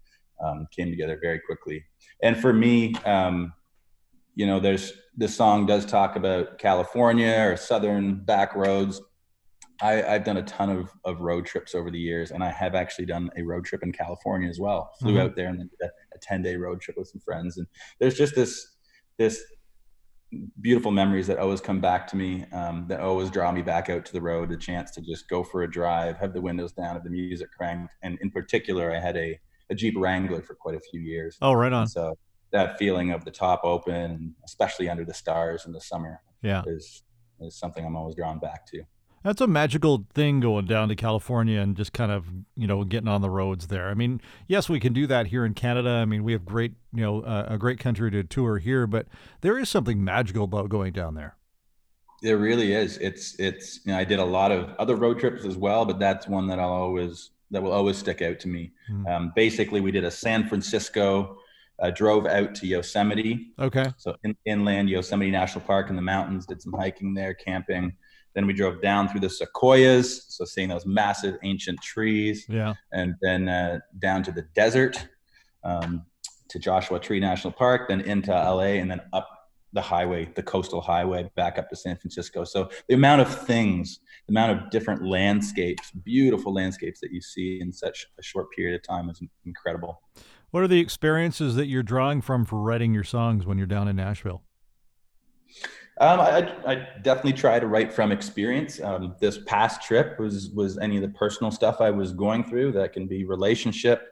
um, 0.45 0.67
came 0.77 0.91
together 0.91 1.19
very 1.21 1.41
quickly 1.41 1.85
and 2.23 2.37
for 2.37 2.53
me 2.53 2.95
um, 3.05 3.53
you 4.35 4.47
know 4.47 4.61
there's 4.61 4.93
this 5.17 5.35
song 5.35 5.67
does 5.67 5.85
talk 5.87 6.15
about 6.17 6.59
california 6.59 7.35
or 7.49 7.57
southern 7.57 8.15
back 8.25 8.55
roads 8.55 9.01
I, 9.81 10.15
I've 10.15 10.23
done 10.23 10.37
a 10.37 10.43
ton 10.45 10.71
of, 10.71 10.91
of 11.05 11.21
road 11.21 11.45
trips 11.45 11.75
over 11.75 11.91
the 11.91 11.99
years, 11.99 12.31
and 12.31 12.45
I 12.45 12.51
have 12.51 12.77
actually 12.77 13.07
done 13.07 13.31
a 13.37 13.43
road 13.43 13.65
trip 13.65 13.83
in 13.83 13.91
California 13.91 14.49
as 14.49 14.61
well. 14.61 14.93
Flew 15.01 15.15
Mhm. 15.15 15.21
out 15.21 15.35
there 15.35 15.49
and 15.49 15.59
then 15.59 15.69
did 15.69 15.89
a, 15.89 15.91
a 16.15 16.19
ten 16.21 16.41
day 16.41 16.55
road 16.55 16.81
trip 16.81 16.97
with 16.97 17.09
some 17.09 17.21
friends, 17.21 17.59
and 17.59 17.67
there's 17.99 18.15
just 18.15 18.37
this 18.37 18.77
this 19.19 19.43
beautiful 20.61 20.91
memories 20.91 21.27
that 21.27 21.39
always 21.39 21.61
come 21.61 21.81
back 21.81 22.07
to 22.09 22.17
me, 22.17 22.45
um, 22.53 22.87
that 22.89 23.01
always 23.01 23.31
draw 23.31 23.53
me 23.53 23.63
back 23.63 23.91
out 23.91 24.05
to 24.07 24.13
the 24.13 24.21
road. 24.21 24.49
The 24.49 24.57
chance 24.57 24.91
to 24.93 25.01
just 25.01 25.29
go 25.29 25.43
for 25.45 25.63
a 25.63 25.71
drive, 25.71 26.17
have 26.19 26.33
the 26.33 26.41
windows 26.41 26.73
down, 26.73 26.95
have 26.95 27.05
the 27.05 27.11
music 27.11 27.49
cranked, 27.57 27.95
and 28.03 28.19
in 28.21 28.31
particular, 28.31 28.93
I 28.93 28.99
had 29.01 29.17
a, 29.17 29.39
a 29.71 29.75
Jeep 29.75 29.95
Wrangler 29.97 30.43
for 30.43 30.55
quite 30.55 30.75
a 30.75 30.81
few 30.91 31.01
years. 31.01 31.37
Oh, 31.43 31.53
right 31.53 31.73
on. 31.73 31.83
And 31.83 31.91
so 31.91 32.17
that 32.53 32.79
feeling 32.79 33.11
of 33.13 33.25
the 33.25 33.31
top 33.31 33.61
open, 33.65 34.35
especially 34.45 34.89
under 34.89 35.05
the 35.05 35.15
stars 35.15 35.67
in 35.67 35.73
the 35.73 35.81
summer, 35.81 36.21
Yeah. 36.43 36.63
is 36.67 37.03
is 37.41 37.59
something 37.59 37.85
I'm 37.85 37.97
always 37.97 38.15
drawn 38.15 38.39
back 38.39 38.67
to. 38.69 38.83
That's 39.23 39.41
a 39.41 39.47
magical 39.47 40.07
thing 40.15 40.41
going 40.41 40.67
down 40.67 40.89
to 40.89 40.97
California 40.97 41.61
and 41.61 41.77
just 41.77 41.93
kind 41.93 42.11
of, 42.11 42.27
you 42.57 42.67
know, 42.67 42.85
getting 42.85 43.09
on 43.09 43.21
the 43.21 43.31
roads 43.31 43.69
there. 43.69 43.89
I 43.89 43.95
mean, 43.95 44.21
yes, 44.49 44.69
we 44.69 44.81
can 44.81 44.93
do 44.93 45.07
that 45.07 45.29
here 45.29 45.45
in 45.45 45.55
Canada. 45.55 45.91
I 45.91 46.05
mean, 46.05 46.25
we 46.25 46.33
have 46.33 46.45
great, 46.45 46.73
you 46.93 47.03
know, 47.03 47.23
uh, 47.23 47.47
a 47.49 47.59
great 47.59 47.79
country 47.79 48.11
to 48.11 48.25
tour 48.25 48.59
here, 48.59 48.87
but 48.87 49.07
there 49.41 49.59
is 49.59 49.69
something 49.69 50.03
magical 50.03 50.45
about 50.45 50.69
going 50.69 50.93
down 50.93 51.15
there. 51.15 51.37
It 52.23 52.33
really 52.33 52.73
is. 52.73 52.99
It's 52.99 53.35
it's. 53.41 53.81
You 53.85 53.93
know, 53.93 53.99
I 53.99 54.05
did 54.05 54.21
a 54.21 54.25
lot 54.25 54.53
of 54.53 54.71
other 54.79 54.95
road 54.95 55.19
trips 55.19 55.45
as 55.45 55.57
well, 55.57 55.85
but 55.85 55.99
that's 55.99 56.29
one 56.29 56.47
that 56.47 56.61
I'll 56.61 56.71
always 56.71 57.31
that 57.51 57.63
will 57.63 57.73
always 57.73 57.99
stick 57.99 58.23
out 58.23 58.39
to 58.41 58.49
me. 58.49 58.73
Mm. 58.91 59.11
Um, 59.11 59.33
basically, 59.35 59.81
we 59.81 59.91
did 59.91 60.05
a 60.05 60.11
San 60.11 60.49
Francisco, 60.49 61.39
uh, 61.81 61.91
drove 61.91 62.27
out 62.27 62.55
to 62.57 62.67
Yosemite. 62.67 63.53
Okay. 63.59 63.87
So 63.97 64.15
in, 64.23 64.37
inland 64.45 64.89
Yosemite 64.89 65.33
National 65.33 65.65
Park 65.65 65.91
in 65.91 65.97
the 65.97 66.03
mountains, 66.03 66.47
did 66.47 66.63
some 66.63 66.73
hiking 66.73 67.13
there, 67.13 67.35
camping. 67.35 67.93
Then 68.35 68.47
we 68.47 68.53
drove 68.53 68.81
down 68.81 69.09
through 69.09 69.21
the 69.21 69.31
sequoias, 69.31 70.25
so 70.29 70.45
seeing 70.45 70.69
those 70.69 70.87
massive 70.87 71.37
ancient 71.43 71.81
trees. 71.83 72.47
Yeah. 72.49 72.75
And 72.93 73.15
then 73.21 73.49
uh, 73.49 73.81
down 73.99 74.23
to 74.25 74.33
the 74.33 74.43
desert, 74.55 75.07
um, 75.65 76.07
to 76.49 76.59
Joshua 76.59 76.99
Tree 76.99 77.21
National 77.21 77.53
Park, 77.53 77.89
then 77.89 78.01
into 78.03 78.31
LA, 78.31 78.79
and 78.81 78.91
then 78.91 79.01
up 79.13 79.29
the 79.73 79.81
highway, 79.81 80.31
the 80.35 80.43
coastal 80.43 80.81
highway, 80.81 81.31
back 81.35 81.59
up 81.59 81.71
to 81.71 81.77
San 81.77 81.97
Francisco. 81.97 82.45
So 82.45 82.71
the 82.89 82.95
amount 82.95 83.23
of 83.23 83.47
things, 83.47 84.01
the 84.27 84.33
amount 84.33 84.53
of 84.53 84.71
different 84.71 85.03
landscapes, 85.03 85.91
beautiful 85.91 86.53
landscapes 86.53 87.01
that 87.01 87.11
you 87.11 87.21
see 87.21 87.59
in 87.61 87.73
such 87.73 88.07
a 88.19 88.23
short 88.23 88.49
period 88.55 88.75
of 88.75 88.83
time 88.83 89.09
is 89.09 89.23
incredible. 89.47 90.03
What 90.51 90.63
are 90.63 90.69
the 90.69 90.81
experiences 90.81 91.55
that 91.55 91.67
you're 91.67 91.83
drawing 91.83 92.21
from 92.21 92.45
for 92.45 92.61
writing 92.61 92.93
your 92.93 93.05
songs 93.05 93.47
when 93.47 93.57
you're 93.57 93.67
down 93.67 93.89
in 93.89 93.97
Nashville? 93.97 94.43
Um, 96.01 96.21
I, 96.21 96.53
I, 96.67 96.89
definitely 97.03 97.35
try 97.35 97.61
to 97.61 97.67
write 97.67 97.93
from 97.93 98.13
experience. 98.13 98.81
Um, 98.81 99.15
this 99.21 99.39
past 99.47 99.83
trip 99.83 100.19
was 100.19 100.51
was 100.51 100.79
any 100.79 100.97
of 100.97 101.03
the 101.03 101.11
personal 101.11 101.51
stuff 101.51 101.81
I 101.81 101.91
was 101.91 102.13
going 102.13 102.45
through. 102.45 102.73
That 102.73 102.95
can 102.95 103.07
be 103.07 103.25
relationship, 103.25 104.09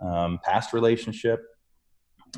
um, 0.00 0.40
past 0.42 0.72
relationship. 0.72 1.44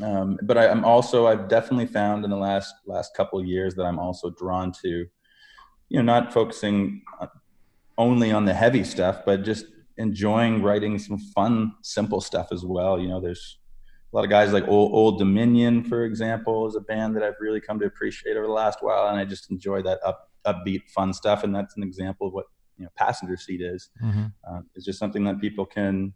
Um, 0.02 0.38
but 0.42 0.58
I, 0.58 0.66
am 0.66 0.84
also 0.84 1.26
I've 1.26 1.48
definitely 1.48 1.86
found 1.86 2.24
in 2.24 2.30
the 2.30 2.36
last 2.36 2.74
last 2.86 3.16
couple 3.16 3.38
of 3.38 3.46
years 3.46 3.74
that 3.76 3.84
I'm 3.84 3.98
also 3.98 4.30
drawn 4.30 4.70
to, 4.82 4.88
you 4.88 6.02
know, 6.02 6.02
not 6.02 6.32
focusing 6.32 7.02
only 7.96 8.32
on 8.32 8.44
the 8.44 8.54
heavy 8.54 8.84
stuff, 8.84 9.22
but 9.24 9.44
just 9.44 9.66
enjoying 9.96 10.62
writing 10.62 10.98
some 10.98 11.18
fun, 11.18 11.72
simple 11.82 12.20
stuff 12.20 12.48
as 12.52 12.64
well. 12.64 12.98
You 12.98 13.08
know, 13.08 13.20
there's 13.20 13.58
a 14.14 14.16
lot 14.16 14.24
of 14.24 14.30
guys 14.30 14.52
like 14.52 14.68
Old, 14.68 14.92
Old 14.94 15.18
Dominion, 15.18 15.82
for 15.82 16.04
example, 16.04 16.68
is 16.68 16.76
a 16.76 16.80
band 16.80 17.16
that 17.16 17.24
I've 17.24 17.34
really 17.40 17.60
come 17.60 17.80
to 17.80 17.86
appreciate 17.86 18.36
over 18.36 18.46
the 18.46 18.52
last 18.52 18.78
while, 18.80 19.08
and 19.08 19.18
I 19.18 19.24
just 19.24 19.50
enjoy 19.50 19.82
that 19.82 19.98
up 20.06 20.30
upbeat, 20.46 20.88
fun 20.88 21.12
stuff. 21.12 21.42
And 21.42 21.52
that's 21.52 21.76
an 21.76 21.82
example 21.82 22.28
of 22.28 22.32
what 22.32 22.44
you 22.78 22.84
know 22.84 22.90
passenger 22.96 23.36
seat 23.36 23.60
is. 23.60 23.90
Mm-hmm. 24.00 24.26
Uh, 24.48 24.60
it's 24.76 24.84
just 24.84 25.00
something 25.00 25.24
that 25.24 25.40
people 25.40 25.66
can 25.66 26.12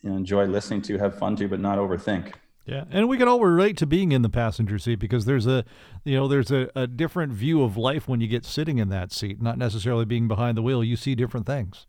you 0.00 0.08
know, 0.08 0.16
enjoy 0.16 0.46
listening 0.46 0.80
to, 0.82 0.96
have 0.96 1.18
fun 1.18 1.36
to, 1.36 1.48
but 1.48 1.60
not 1.60 1.76
overthink. 1.76 2.32
Yeah, 2.64 2.84
and 2.90 3.10
we 3.10 3.18
can 3.18 3.28
all 3.28 3.40
relate 3.40 3.76
to 3.78 3.86
being 3.86 4.12
in 4.12 4.22
the 4.22 4.30
passenger 4.30 4.78
seat 4.78 4.98
because 4.98 5.26
there's 5.26 5.46
a, 5.46 5.66
you 6.02 6.16
know, 6.16 6.26
there's 6.26 6.50
a, 6.50 6.70
a 6.74 6.86
different 6.86 7.34
view 7.34 7.62
of 7.62 7.76
life 7.76 8.08
when 8.08 8.22
you 8.22 8.26
get 8.26 8.46
sitting 8.46 8.78
in 8.78 8.88
that 8.88 9.12
seat, 9.12 9.42
not 9.42 9.58
necessarily 9.58 10.06
being 10.06 10.28
behind 10.28 10.56
the 10.56 10.62
wheel. 10.62 10.82
You 10.82 10.96
see 10.96 11.14
different 11.14 11.44
things. 11.44 11.86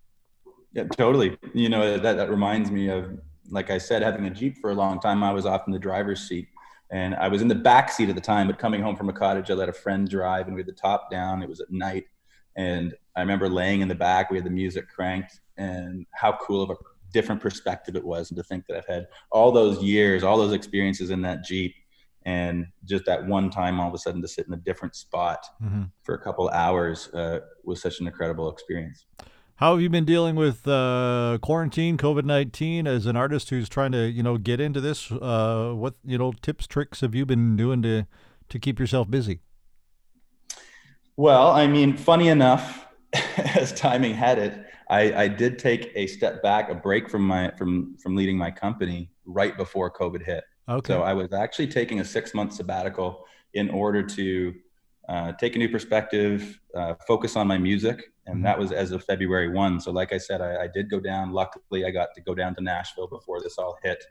Yeah, 0.74 0.84
totally. 0.84 1.38
You 1.54 1.70
know, 1.70 1.98
that, 1.98 2.18
that 2.18 2.30
reminds 2.30 2.72
me 2.72 2.90
of 2.90 3.20
like 3.50 3.70
I 3.70 3.78
said, 3.78 4.02
having 4.02 4.26
a 4.26 4.30
Jeep 4.30 4.58
for 4.58 4.72
a 4.72 4.74
long 4.74 5.00
time, 5.00 5.24
I 5.24 5.32
was 5.32 5.46
often 5.46 5.74
the 5.74 5.80
driver's 5.80 6.28
seat. 6.28 6.48
And 6.92 7.16
I 7.16 7.28
was 7.28 7.42
in 7.42 7.48
the 7.48 7.56
back 7.56 7.92
seat 7.92 8.10
at 8.10 8.16
the 8.16 8.22
time, 8.22 8.48
but 8.48 8.60
coming 8.60 8.82
home 8.82 8.96
from 8.96 9.10
a 9.10 9.14
cottage, 9.14 9.50
I 9.50 9.54
let 9.54 9.70
a 9.70 9.74
friend 9.74 10.08
drive 10.08 10.48
and 10.48 10.56
we 10.56 10.62
had 10.62 10.68
the 10.68 10.74
top 10.74 11.10
down. 11.10 11.42
It 11.42 11.50
was 11.50 11.60
at 11.60 11.72
night. 11.72 12.06
And 12.56 12.94
I 13.16 13.22
remember 13.22 13.50
laying 13.50 13.82
in 13.82 13.88
the 13.88 13.96
back, 13.96 14.30
we 14.30 14.38
had 14.38 14.46
the 14.46 14.52
music 14.52 14.88
cranked, 14.88 15.40
and 15.58 16.06
how 16.14 16.38
cool 16.42 16.62
of 16.62 16.70
a 16.70 16.76
different 17.12 17.42
perspective 17.42 17.96
it 17.96 18.04
was. 18.04 18.30
And 18.30 18.38
to 18.38 18.44
think 18.44 18.66
that 18.68 18.78
I've 18.78 18.88
had 18.88 19.08
all 19.32 19.52
those 19.52 19.84
years, 19.84 20.24
all 20.24 20.38
those 20.38 20.54
experiences 20.54 21.10
in 21.10 21.22
that 21.24 21.44
Jeep, 21.44 21.74
and 22.26 22.66
just 22.86 23.06
that 23.06 23.26
one 23.26 23.50
time 23.50 23.80
all 23.80 23.88
of 23.88 23.94
a 23.94 23.98
sudden 23.98 24.22
to 24.22 24.28
sit 24.28 24.48
in 24.48 24.54
a 24.54 24.58
different 24.58 24.96
spot 24.96 25.46
mm-hmm. 25.64 25.84
for 26.04 26.16
a 26.16 26.20
couple 26.20 26.50
hours 26.50 27.10
uh, 27.14 27.40
was 27.64 27.82
such 27.82 28.00
an 28.00 28.08
incredible 28.08 28.50
experience. 28.50 29.06
How 29.58 29.72
have 29.72 29.82
you 29.82 29.90
been 29.90 30.04
dealing 30.04 30.36
with 30.36 30.68
uh, 30.68 31.38
quarantine, 31.42 31.98
COVID 31.98 32.26
nineteen, 32.26 32.88
as 32.88 33.06
an 33.06 33.16
artist 33.16 33.50
who's 33.50 33.70
trying 33.70 33.94
to, 33.94 34.06
you 34.10 34.22
know, 34.22 34.38
get 34.38 34.60
into 34.60 34.82
this? 34.82 35.10
Uh, 35.12 35.72
what 35.74 35.96
you 36.04 36.18
know, 36.18 36.34
tips, 36.42 36.68
tricks 36.68 37.00
have 37.00 37.16
you 37.16 37.26
been 37.26 37.56
doing 37.56 37.82
to 37.84 38.06
to 38.50 38.60
keep 38.60 38.80
yourself 38.80 39.10
busy? 39.10 39.40
Well, 41.16 41.52
I 41.52 41.68
mean, 41.68 41.96
funny 41.96 42.28
enough, 42.28 42.86
as 43.56 43.72
timing 43.72 44.14
had 44.14 44.40
it, 44.40 44.66
I, 44.90 45.14
I 45.14 45.28
did 45.30 45.58
take 45.58 45.90
a 45.96 46.08
step 46.08 46.44
back, 46.44 46.70
a 46.70 46.76
break 46.76 47.10
from 47.10 47.26
my 47.26 47.52
from 47.58 47.96
from 47.98 48.16
leading 48.16 48.38
my 48.38 48.52
company 48.52 49.10
right 49.26 49.56
before 49.56 49.90
COVID 49.90 50.22
hit. 50.22 50.44
Okay. 50.68 50.94
So 50.94 51.02
I 51.02 51.14
was 51.14 51.32
actually 51.32 51.68
taking 51.68 52.02
a 52.02 52.06
six 52.06 52.34
month 52.34 52.54
sabbatical 52.54 53.26
in 53.54 53.70
order 53.70 54.04
to 54.04 54.54
uh, 55.08 55.32
take 55.34 55.56
a 55.56 55.60
new 55.60 55.70
perspective, 55.70 56.60
uh, 56.76 56.96
focus 57.08 57.36
on 57.36 57.48
my 57.48 57.58
music, 57.58 58.12
and 58.26 58.38
mm-hmm. 58.38 58.44
that 58.44 58.58
was 58.58 58.72
as 58.72 58.92
of 58.92 59.04
February 59.04 59.50
one. 59.50 59.80
So, 59.80 59.92
like 59.92 60.12
I 60.12 60.18
said, 60.18 60.42
I, 60.42 60.64
I, 60.64 60.68
did 60.68 60.90
go 60.90 61.00
down. 61.00 61.32
Luckily, 61.32 61.86
I 61.86 61.92
got 61.92 62.10
to 62.16 62.22
go 62.22 62.34
down 62.34 62.56
to 62.56 62.64
Nashville 62.64 63.08
before 63.08 63.40
this 63.40 63.58
all 63.58 63.78
hit. 63.84 64.04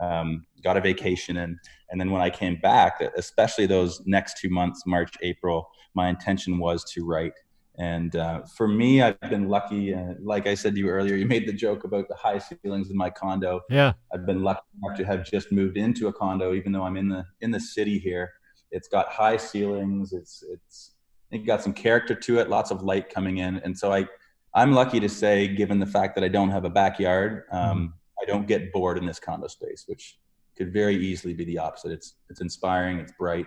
Um, 0.00 0.46
got 0.62 0.76
a 0.76 0.80
vacation, 0.80 1.38
and 1.38 1.58
and 1.90 2.00
then 2.00 2.10
when 2.10 2.22
I 2.22 2.30
came 2.30 2.58
back, 2.62 3.02
especially 3.16 3.66
those 3.66 4.00
next 4.06 4.38
two 4.38 4.48
months, 4.48 4.84
March, 4.86 5.12
April, 5.22 5.68
my 5.94 6.08
intention 6.08 6.58
was 6.58 6.84
to 6.92 7.04
write. 7.04 7.34
And 7.78 8.16
uh, 8.16 8.42
for 8.56 8.66
me, 8.66 9.02
I've 9.02 9.20
been 9.20 9.48
lucky. 9.48 9.94
Uh, 9.94 10.14
like 10.20 10.46
I 10.46 10.54
said 10.54 10.74
to 10.74 10.80
you 10.80 10.88
earlier, 10.88 11.14
you 11.14 11.26
made 11.26 11.46
the 11.46 11.52
joke 11.52 11.84
about 11.84 12.08
the 12.08 12.16
high 12.16 12.38
ceilings 12.38 12.90
in 12.90 12.96
my 12.96 13.10
condo. 13.10 13.60
Yeah, 13.68 13.92
I've 14.14 14.24
been 14.24 14.42
lucky 14.42 14.62
enough 14.82 14.96
to 14.98 15.04
have 15.04 15.26
just 15.26 15.52
moved 15.52 15.76
into 15.76 16.08
a 16.08 16.12
condo, 16.12 16.54
even 16.54 16.72
though 16.72 16.84
I'm 16.84 16.96
in 16.96 17.08
the 17.08 17.24
in 17.42 17.50
the 17.50 17.60
city 17.60 17.98
here. 17.98 18.30
It's 18.70 18.88
got 18.88 19.08
high 19.08 19.36
ceilings. 19.36 20.12
It's 20.12 20.44
it's 20.50 20.92
it 21.30 21.46
got 21.46 21.62
some 21.62 21.72
character 21.72 22.14
to 22.14 22.38
it, 22.38 22.48
lots 22.48 22.70
of 22.70 22.82
light 22.82 23.10
coming 23.10 23.38
in, 23.38 23.56
and 23.58 23.76
so 23.76 23.92
I 23.92 24.06
I'm 24.54 24.72
lucky 24.72 24.98
to 25.00 25.08
say, 25.08 25.48
given 25.48 25.78
the 25.78 25.86
fact 25.86 26.14
that 26.14 26.24
I 26.24 26.28
don't 26.28 26.50
have 26.50 26.64
a 26.64 26.70
backyard, 26.70 27.44
um. 27.50 27.94
I 28.20 28.24
don't 28.24 28.46
get 28.46 28.72
bored 28.72 28.98
in 28.98 29.06
this 29.06 29.20
condo 29.20 29.46
space, 29.46 29.84
which 29.86 30.18
could 30.56 30.72
very 30.72 30.96
easily 30.96 31.34
be 31.34 31.44
the 31.44 31.58
opposite. 31.58 31.92
It's 31.92 32.14
it's 32.28 32.40
inspiring, 32.40 32.98
it's 32.98 33.12
bright, 33.12 33.46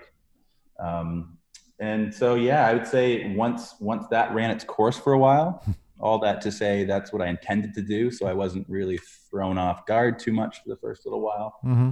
um, 0.79 1.37
and 1.79 2.13
so 2.13 2.35
yeah, 2.35 2.67
I 2.67 2.73
would 2.73 2.87
say 2.87 3.35
once 3.35 3.75
once 3.79 4.05
that 4.11 4.33
ran 4.33 4.51
its 4.51 4.63
course 4.63 4.97
for 4.97 5.13
a 5.13 5.19
while, 5.19 5.63
all 5.99 6.19
that 6.19 6.41
to 6.41 6.51
say 6.51 6.85
that's 6.85 7.11
what 7.11 7.21
I 7.21 7.27
intended 7.27 7.73
to 7.75 7.81
do. 7.81 8.11
So 8.11 8.27
I 8.27 8.33
wasn't 8.33 8.67
really 8.69 8.99
thrown 9.29 9.57
off 9.57 9.85
guard 9.85 10.19
too 10.19 10.31
much 10.31 10.61
for 10.63 10.69
the 10.69 10.77
first 10.77 11.05
little 11.05 11.21
while. 11.21 11.59
Mm-hmm. 11.65 11.91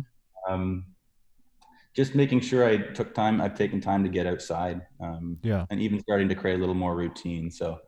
Um, 0.51 0.85
just 1.95 2.15
making 2.15 2.41
sure 2.41 2.65
I 2.65 2.77
took 2.77 3.13
time. 3.13 3.41
I've 3.41 3.57
taken 3.57 3.81
time 3.81 4.03
to 4.03 4.09
get 4.09 4.27
outside. 4.27 4.81
Um, 5.01 5.37
yeah. 5.41 5.65
And 5.69 5.81
even 5.81 5.99
starting 5.99 6.29
to 6.29 6.35
create 6.35 6.55
a 6.55 6.59
little 6.59 6.75
more 6.75 6.95
routine. 6.95 7.49
So 7.49 7.79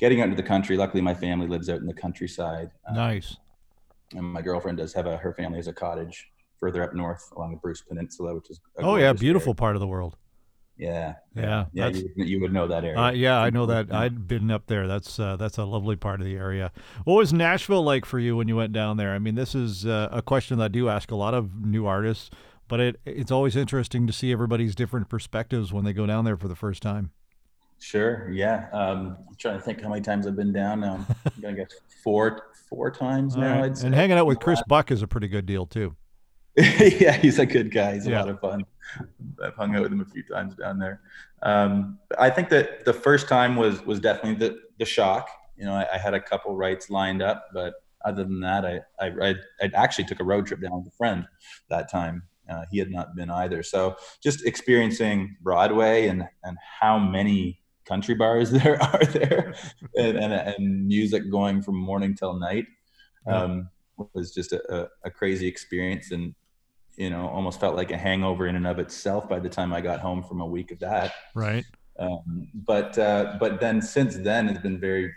getting 0.00 0.20
out 0.20 0.24
into 0.24 0.36
the 0.36 0.42
country. 0.42 0.76
Luckily, 0.76 1.02
my 1.02 1.14
family 1.14 1.46
lives 1.46 1.68
out 1.68 1.80
in 1.80 1.86
the 1.86 1.94
countryside. 1.94 2.70
Um, 2.88 2.96
nice. 2.96 3.36
And 4.12 4.24
my 4.24 4.42
girlfriend 4.42 4.78
does 4.78 4.92
have 4.94 5.06
a 5.06 5.16
her 5.16 5.32
family 5.34 5.58
has 5.58 5.68
a 5.68 5.72
cottage 5.72 6.28
further 6.58 6.82
up 6.82 6.94
north 6.94 7.30
along 7.36 7.52
the 7.52 7.58
Bruce 7.58 7.82
Peninsula, 7.82 8.34
which 8.34 8.50
is 8.50 8.60
oh 8.78 8.96
yeah, 8.96 9.12
beautiful 9.12 9.50
area. 9.50 9.54
part 9.54 9.76
of 9.76 9.80
the 9.80 9.86
world. 9.86 10.16
Yeah, 10.76 11.14
yeah, 11.36 11.66
yeah. 11.72 11.88
You, 11.88 12.10
you, 12.16 12.40
would 12.40 12.54
know 12.54 12.66
that 12.66 12.84
area. 12.84 12.98
Uh, 12.98 13.10
yeah, 13.10 13.38
I 13.38 13.50
know 13.50 13.66
that. 13.66 13.92
I'd 13.92 14.26
been 14.26 14.50
up 14.50 14.66
there. 14.66 14.88
That's 14.88 15.20
uh, 15.20 15.36
that's 15.36 15.58
a 15.58 15.64
lovely 15.64 15.94
part 15.94 16.20
of 16.20 16.26
the 16.26 16.36
area. 16.36 16.72
What 17.04 17.14
was 17.14 17.32
Nashville 17.32 17.82
like 17.82 18.06
for 18.06 18.18
you 18.18 18.34
when 18.36 18.48
you 18.48 18.56
went 18.56 18.72
down 18.72 18.96
there? 18.96 19.12
I 19.12 19.18
mean, 19.18 19.34
this 19.34 19.54
is 19.54 19.84
uh, 19.84 20.08
a 20.10 20.22
question 20.22 20.58
that 20.58 20.64
I 20.64 20.68
do 20.68 20.88
ask 20.88 21.10
a 21.10 21.16
lot 21.16 21.34
of 21.34 21.64
new 21.64 21.86
artists 21.86 22.30
but 22.70 22.80
it 22.80 23.00
it's 23.04 23.32
always 23.32 23.56
interesting 23.56 24.06
to 24.06 24.12
see 24.12 24.32
everybody's 24.32 24.74
different 24.74 25.10
perspectives 25.10 25.72
when 25.72 25.84
they 25.84 25.92
go 25.92 26.06
down 26.06 26.24
there 26.24 26.36
for 26.36 26.48
the 26.48 26.56
first 26.56 26.82
time. 26.82 27.10
Sure. 27.80 28.30
Yeah. 28.30 28.68
Um, 28.72 29.18
I'm 29.28 29.34
trying 29.36 29.58
to 29.58 29.60
think 29.60 29.82
how 29.82 29.88
many 29.88 30.02
times 30.02 30.26
I've 30.26 30.36
been 30.36 30.52
down 30.52 30.80
now. 30.80 31.04
I'm 31.26 31.42
gonna 31.42 31.56
guess 31.56 31.72
four 32.02 32.54
four 32.68 32.90
times 32.90 33.36
now. 33.36 33.62
Right. 33.62 33.82
And 33.82 33.94
hanging 33.94 34.16
out 34.16 34.26
with 34.26 34.38
Chris 34.38 34.62
Buck 34.68 34.90
is 34.90 35.02
a 35.02 35.08
pretty 35.08 35.28
good 35.28 35.44
deal 35.44 35.66
too. 35.66 35.96
yeah, 36.56 37.12
he's 37.12 37.38
a 37.38 37.46
good 37.46 37.72
guy. 37.72 37.94
He's 37.94 38.06
a 38.06 38.10
yeah. 38.10 38.20
lot 38.20 38.28
of 38.28 38.40
fun. 38.40 38.64
I've 39.42 39.54
hung 39.54 39.74
out 39.74 39.82
with 39.82 39.92
him 39.92 40.00
a 40.00 40.04
few 40.04 40.22
times 40.22 40.54
down 40.54 40.78
there. 40.78 41.00
Um, 41.42 41.98
I 42.18 42.30
think 42.30 42.50
that 42.50 42.84
the 42.84 42.92
first 42.92 43.28
time 43.28 43.56
was 43.56 43.84
was 43.84 43.98
definitely 43.98 44.46
the 44.46 44.60
the 44.78 44.84
shock. 44.84 45.28
You 45.56 45.64
know, 45.64 45.74
I, 45.74 45.86
I 45.94 45.98
had 45.98 46.14
a 46.14 46.20
couple 46.20 46.54
rights 46.54 46.88
lined 46.88 47.20
up, 47.20 47.48
but 47.52 47.74
other 48.04 48.22
than 48.22 48.40
that, 48.40 48.64
I 48.64 48.80
I, 49.00 49.30
I 49.30 49.34
I 49.62 49.70
actually 49.74 50.04
took 50.04 50.20
a 50.20 50.24
road 50.24 50.46
trip 50.46 50.60
down 50.60 50.84
with 50.84 50.92
a 50.92 50.96
friend 50.96 51.26
that 51.68 51.90
time, 51.90 52.22
uh, 52.48 52.64
he 52.70 52.78
had 52.78 52.90
not 52.90 53.14
been 53.14 53.30
either. 53.30 53.62
So 53.62 53.96
just 54.22 54.44
experiencing 54.46 55.36
Broadway 55.40 56.08
and 56.08 56.24
and 56.44 56.56
how 56.80 56.98
many 56.98 57.60
country 57.84 58.14
bars 58.14 58.50
there 58.58 58.80
are 58.82 59.04
there, 59.04 59.54
and, 59.96 60.16
and, 60.16 60.32
and 60.32 60.86
music 60.86 61.30
going 61.30 61.62
from 61.62 61.76
morning 61.76 62.14
till 62.14 62.38
night 62.38 62.66
um, 63.26 63.68
was 64.14 64.32
just 64.32 64.52
a, 64.52 64.88
a, 65.04 65.10
crazy 65.10 65.46
experience, 65.46 66.10
and 66.10 66.34
you 66.96 67.10
know 67.10 67.28
almost 67.28 67.60
felt 67.60 67.76
like 67.76 67.90
a 67.90 67.98
hangover 67.98 68.46
in 68.46 68.56
and 68.56 68.66
of 68.66 68.78
itself 68.78 69.28
by 69.28 69.38
the 69.38 69.48
time 69.48 69.72
I 69.72 69.80
got 69.80 70.00
home 70.00 70.22
from 70.22 70.40
a 70.40 70.46
week 70.46 70.70
of 70.70 70.78
that. 70.80 71.12
Right. 71.34 71.64
Um, 71.98 72.48
but 72.54 72.98
uh, 72.98 73.36
but 73.38 73.60
then 73.60 73.82
since 73.82 74.16
then 74.16 74.48
it's 74.48 74.60
been 74.60 74.80
very 74.80 75.12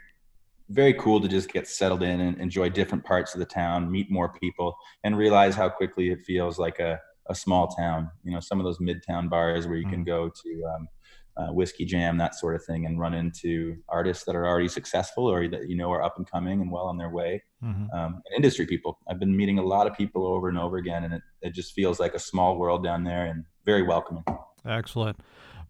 very 0.69 0.93
cool 0.95 1.21
to 1.21 1.27
just 1.27 1.51
get 1.51 1.67
settled 1.67 2.03
in 2.03 2.19
and 2.21 2.39
enjoy 2.39 2.69
different 2.69 3.03
parts 3.03 3.33
of 3.33 3.39
the 3.39 3.45
town, 3.45 3.91
meet 3.91 4.09
more 4.09 4.33
people, 4.39 4.75
and 5.03 5.17
realize 5.17 5.55
how 5.55 5.69
quickly 5.69 6.09
it 6.09 6.21
feels 6.25 6.57
like 6.57 6.79
a 6.79 6.99
a 7.27 7.35
small 7.35 7.67
town. 7.67 8.09
You 8.23 8.33
know, 8.33 8.39
some 8.39 8.59
of 8.59 8.65
those 8.65 8.79
midtown 8.79 9.29
bars 9.29 9.67
where 9.67 9.77
you 9.77 9.87
mm. 9.87 9.91
can 9.91 10.03
go 10.03 10.29
to 10.29 10.63
um, 10.75 10.87
uh, 11.35 11.47
whiskey 11.47 11.85
jam, 11.85 12.17
that 12.17 12.35
sort 12.35 12.55
of 12.55 12.63
thing, 12.63 12.85
and 12.85 12.99
run 12.99 13.13
into 13.13 13.75
artists 13.89 14.23
that 14.25 14.35
are 14.35 14.45
already 14.45 14.67
successful 14.67 15.25
or 15.29 15.47
that 15.47 15.69
you 15.69 15.75
know 15.75 15.91
are 15.91 16.03
up 16.03 16.17
and 16.17 16.29
coming 16.29 16.61
and 16.61 16.71
well 16.71 16.85
on 16.85 16.97
their 16.97 17.09
way. 17.09 17.41
Mm-hmm. 17.63 17.95
Um, 17.97 18.21
and 18.25 18.35
industry 18.35 18.65
people. 18.65 18.99
I've 19.09 19.19
been 19.19 19.35
meeting 19.35 19.57
a 19.57 19.63
lot 19.63 19.87
of 19.87 19.95
people 19.95 20.27
over 20.27 20.49
and 20.49 20.57
over 20.57 20.77
again, 20.77 21.03
and 21.03 21.13
it, 21.13 21.21
it 21.41 21.53
just 21.53 21.73
feels 21.73 21.99
like 21.99 22.13
a 22.13 22.19
small 22.19 22.57
world 22.57 22.83
down 22.83 23.03
there 23.03 23.25
and 23.25 23.45
very 23.65 23.83
welcoming. 23.83 24.23
Excellent. 24.65 25.19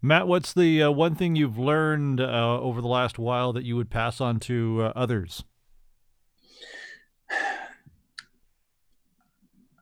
Matt, 0.02 0.28
what's 0.28 0.52
the 0.52 0.82
uh, 0.82 0.90
one 0.90 1.14
thing 1.14 1.34
you've 1.34 1.58
learned 1.58 2.20
uh, 2.20 2.60
over 2.60 2.82
the 2.82 2.88
last 2.88 3.18
while 3.18 3.54
that 3.54 3.64
you 3.64 3.74
would 3.76 3.88
pass 3.88 4.20
on 4.20 4.38
to 4.40 4.82
uh, 4.82 4.92
others? 4.94 5.44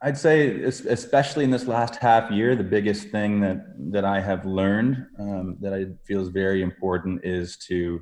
I'd 0.05 0.17
say, 0.17 0.61
especially 0.63 1.45
in 1.45 1.49
this 1.49 1.65
last 1.65 1.95
half 1.95 2.29
year, 2.29 2.57
the 2.57 2.63
biggest 2.63 3.07
thing 3.07 3.39
that 3.39 3.63
that 3.93 4.03
I 4.03 4.19
have 4.19 4.45
learned 4.45 5.07
um, 5.17 5.55
that 5.61 5.73
I 5.73 5.85
feel 6.05 6.19
is 6.21 6.27
very 6.27 6.61
important 6.61 7.21
is 7.23 7.55
to 7.69 8.01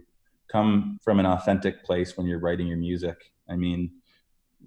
come 0.52 0.98
from 1.04 1.20
an 1.20 1.28
authentic 1.28 1.84
place 1.84 2.18
when 2.18 2.26
you're 2.26 2.40
writing 2.40 2.66
your 2.66 2.78
music. 2.78 3.32
I 3.48 3.56
mean, 3.56 3.92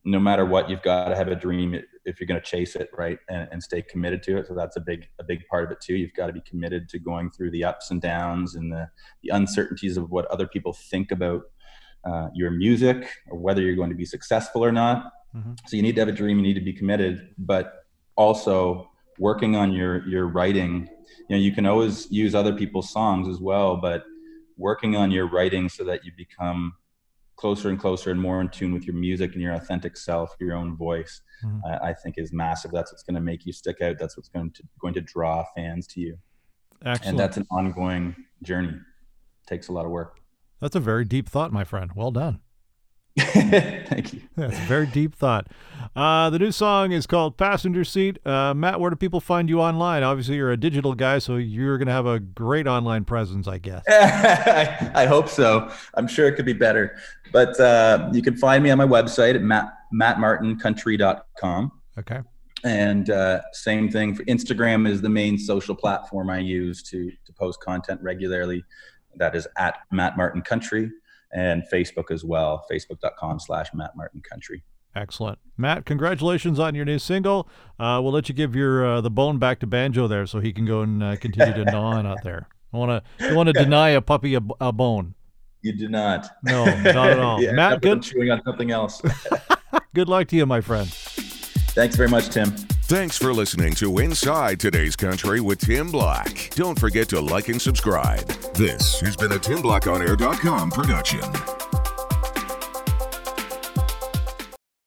no 0.04 0.20
matter 0.20 0.46
what, 0.46 0.70
you've 0.70 0.82
got 0.82 1.08
to 1.08 1.16
have 1.16 1.26
a 1.26 1.34
dream 1.34 1.74
if 2.04 2.20
you're 2.20 2.28
going 2.28 2.40
to 2.40 2.46
chase 2.46 2.76
it, 2.76 2.88
right, 2.96 3.18
and, 3.28 3.48
and 3.50 3.60
stay 3.60 3.82
committed 3.82 4.22
to 4.24 4.36
it. 4.38 4.46
So 4.46 4.54
that's 4.54 4.76
a 4.76 4.80
big 4.80 5.08
a 5.18 5.24
big 5.24 5.44
part 5.50 5.64
of 5.64 5.72
it 5.72 5.80
too. 5.80 5.96
You've 5.96 6.14
got 6.14 6.28
to 6.28 6.32
be 6.32 6.42
committed 6.42 6.88
to 6.90 7.00
going 7.00 7.32
through 7.32 7.50
the 7.50 7.64
ups 7.64 7.90
and 7.90 8.00
downs 8.00 8.54
and 8.54 8.70
the 8.70 8.88
the 9.24 9.30
uncertainties 9.30 9.96
of 9.96 10.08
what 10.08 10.26
other 10.26 10.46
people 10.46 10.72
think 10.72 11.10
about 11.10 11.42
uh, 12.04 12.28
your 12.32 12.52
music 12.52 13.08
or 13.28 13.38
whether 13.38 13.60
you're 13.60 13.74
going 13.74 13.90
to 13.90 13.96
be 13.96 14.04
successful 14.04 14.64
or 14.64 14.70
not 14.70 15.10
Mm-hmm. 15.36 15.52
So 15.66 15.76
you 15.76 15.82
need 15.82 15.94
to 15.96 16.00
have 16.00 16.08
a 16.08 16.12
dream, 16.12 16.38
you 16.38 16.42
need 16.42 16.54
to 16.54 16.60
be 16.60 16.72
committed, 16.72 17.34
but 17.38 17.86
also 18.16 18.90
working 19.18 19.56
on 19.56 19.72
your 19.72 20.06
your 20.08 20.26
writing. 20.26 20.88
You 21.28 21.36
know, 21.36 21.42
you 21.42 21.52
can 21.52 21.66
always 21.66 22.10
use 22.10 22.34
other 22.34 22.54
people's 22.54 22.90
songs 22.90 23.28
as 23.28 23.40
well, 23.40 23.76
but 23.76 24.04
working 24.56 24.96
on 24.96 25.10
your 25.10 25.28
writing 25.28 25.68
so 25.68 25.84
that 25.84 26.04
you 26.04 26.12
become 26.16 26.74
closer 27.36 27.68
and 27.68 27.78
closer 27.80 28.10
and 28.10 28.20
more 28.20 28.40
in 28.40 28.48
tune 28.48 28.72
with 28.72 28.84
your 28.84 28.94
music 28.94 29.32
and 29.32 29.42
your 29.42 29.54
authentic 29.54 29.96
self, 29.96 30.36
your 30.38 30.54
own 30.54 30.76
voice, 30.76 31.20
mm-hmm. 31.44 31.58
uh, 31.66 31.78
I 31.82 31.92
think 31.92 32.16
is 32.16 32.32
massive. 32.32 32.70
That's 32.70 32.92
what's 32.92 33.02
going 33.02 33.16
to 33.16 33.20
make 33.20 33.44
you 33.44 33.52
stick 33.52 33.80
out. 33.82 33.98
That's 33.98 34.16
what's 34.16 34.28
going 34.28 34.52
to 34.52 34.62
going 34.80 34.94
to 34.94 35.00
draw 35.00 35.44
fans 35.56 35.86
to 35.88 36.00
you. 36.00 36.16
Excellent. 36.84 37.10
And 37.10 37.18
that's 37.18 37.36
an 37.36 37.46
ongoing 37.50 38.14
journey. 38.42 38.68
It 38.68 39.46
takes 39.48 39.68
a 39.68 39.72
lot 39.72 39.84
of 39.84 39.90
work. 39.90 40.20
That's 40.60 40.76
a 40.76 40.80
very 40.80 41.04
deep 41.04 41.28
thought, 41.28 41.52
my 41.52 41.64
friend. 41.64 41.90
Well 41.94 42.10
done. 42.10 42.40
Thank 43.18 44.12
you. 44.12 44.22
That's 44.34 44.58
a 44.58 44.62
very 44.62 44.86
deep 44.86 45.14
thought. 45.14 45.46
Uh, 45.94 46.30
the 46.30 46.38
new 46.40 46.50
song 46.50 46.90
is 46.90 47.06
called 47.06 47.36
Passenger 47.36 47.84
Seat. 47.84 48.18
Uh, 48.26 48.52
Matt, 48.54 48.80
where 48.80 48.90
do 48.90 48.96
people 48.96 49.20
find 49.20 49.48
you 49.48 49.60
online? 49.60 50.02
Obviously, 50.02 50.34
you're 50.34 50.50
a 50.50 50.56
digital 50.56 50.94
guy, 50.94 51.18
so 51.18 51.36
you're 51.36 51.78
going 51.78 51.86
to 51.86 51.92
have 51.92 52.06
a 52.06 52.18
great 52.18 52.66
online 52.66 53.04
presence, 53.04 53.46
I 53.46 53.58
guess. 53.58 53.84
I, 53.88 54.90
I, 55.02 55.06
hope 55.06 55.28
so. 55.28 55.70
I'm 55.94 56.08
sure 56.08 56.26
it 56.26 56.34
could 56.34 56.44
be 56.44 56.52
better. 56.52 56.96
But 57.32 57.58
uh, 57.60 58.10
you 58.12 58.20
can 58.20 58.36
find 58.36 58.64
me 58.64 58.70
on 58.70 58.78
my 58.78 58.86
website 58.86 59.36
at 59.36 59.42
matt, 59.42 59.72
mattmartincountry.com. 59.94 61.72
Okay. 61.96 62.20
And 62.64 63.10
uh, 63.10 63.42
same 63.52 63.88
thing 63.88 64.16
for 64.16 64.24
Instagram 64.24 64.88
is 64.88 65.00
the 65.00 65.08
main 65.08 65.38
social 65.38 65.76
platform 65.76 66.30
I 66.30 66.38
use 66.38 66.82
to, 66.84 67.10
to 67.10 67.32
post 67.34 67.60
content 67.60 68.00
regularly. 68.02 68.64
That 69.14 69.36
is 69.36 69.46
at 69.56 69.78
Matt 69.92 70.16
Martin 70.16 70.42
Country 70.42 70.90
and 71.34 71.62
Facebook 71.72 72.10
as 72.10 72.24
well, 72.24 72.64
facebook.com 72.70 73.40
slash 73.40 73.68
Matt 73.74 73.96
Martin 73.96 74.22
Country. 74.28 74.62
Excellent. 74.96 75.38
Matt, 75.56 75.84
congratulations 75.84 76.60
on 76.60 76.74
your 76.74 76.84
new 76.84 76.98
single. 76.98 77.48
Uh, 77.78 78.00
we'll 78.02 78.12
let 78.12 78.28
you 78.28 78.34
give 78.34 78.54
your 78.54 78.86
uh, 78.86 79.00
the 79.00 79.10
bone 79.10 79.38
back 79.38 79.58
to 79.60 79.66
Banjo 79.66 80.06
there 80.06 80.24
so 80.26 80.38
he 80.38 80.52
can 80.52 80.64
go 80.64 80.82
and 80.82 81.02
uh, 81.02 81.16
continue 81.16 81.52
to 81.52 81.64
gnaw 81.70 81.96
on 81.96 82.06
out 82.06 82.22
there. 82.22 82.48
I 82.72 82.76
want 82.76 83.04
to 83.18 83.26
don't 83.26 83.36
want 83.36 83.48
to 83.48 83.52
deny 83.52 83.90
a 83.90 84.00
puppy 84.00 84.34
a, 84.34 84.40
a, 84.60 84.72
bone. 84.72 85.14
You 85.62 85.76
do 85.76 85.88
not. 85.88 86.28
No, 86.44 86.64
not 86.64 87.10
at 87.10 87.18
all. 87.18 87.42
yeah, 87.42 87.52
Matt, 87.52 87.82
good. 87.82 88.02
Chewing 88.02 88.30
on 88.30 88.42
something 88.44 88.70
else. 88.70 89.02
good 89.94 90.08
luck 90.08 90.28
to 90.28 90.36
you, 90.36 90.46
my 90.46 90.60
friend. 90.60 90.88
Thanks 90.88 91.96
very 91.96 92.08
much, 92.08 92.28
Tim. 92.28 92.54
Thanks 92.86 93.16
for 93.16 93.32
listening 93.32 93.72
to 93.76 93.98
Inside 93.98 94.60
Today's 94.60 94.94
Country 94.94 95.40
with 95.40 95.58
Tim 95.58 95.90
Black. 95.90 96.50
Don't 96.50 96.78
forget 96.78 97.08
to 97.08 97.20
like 97.20 97.48
and 97.48 97.60
subscribe. 97.60 98.26
This 98.52 99.00
has 99.00 99.16
been 99.16 99.32
a 99.32 99.38
TimBlackOnAir.com 99.38 100.70
production. 100.70 101.63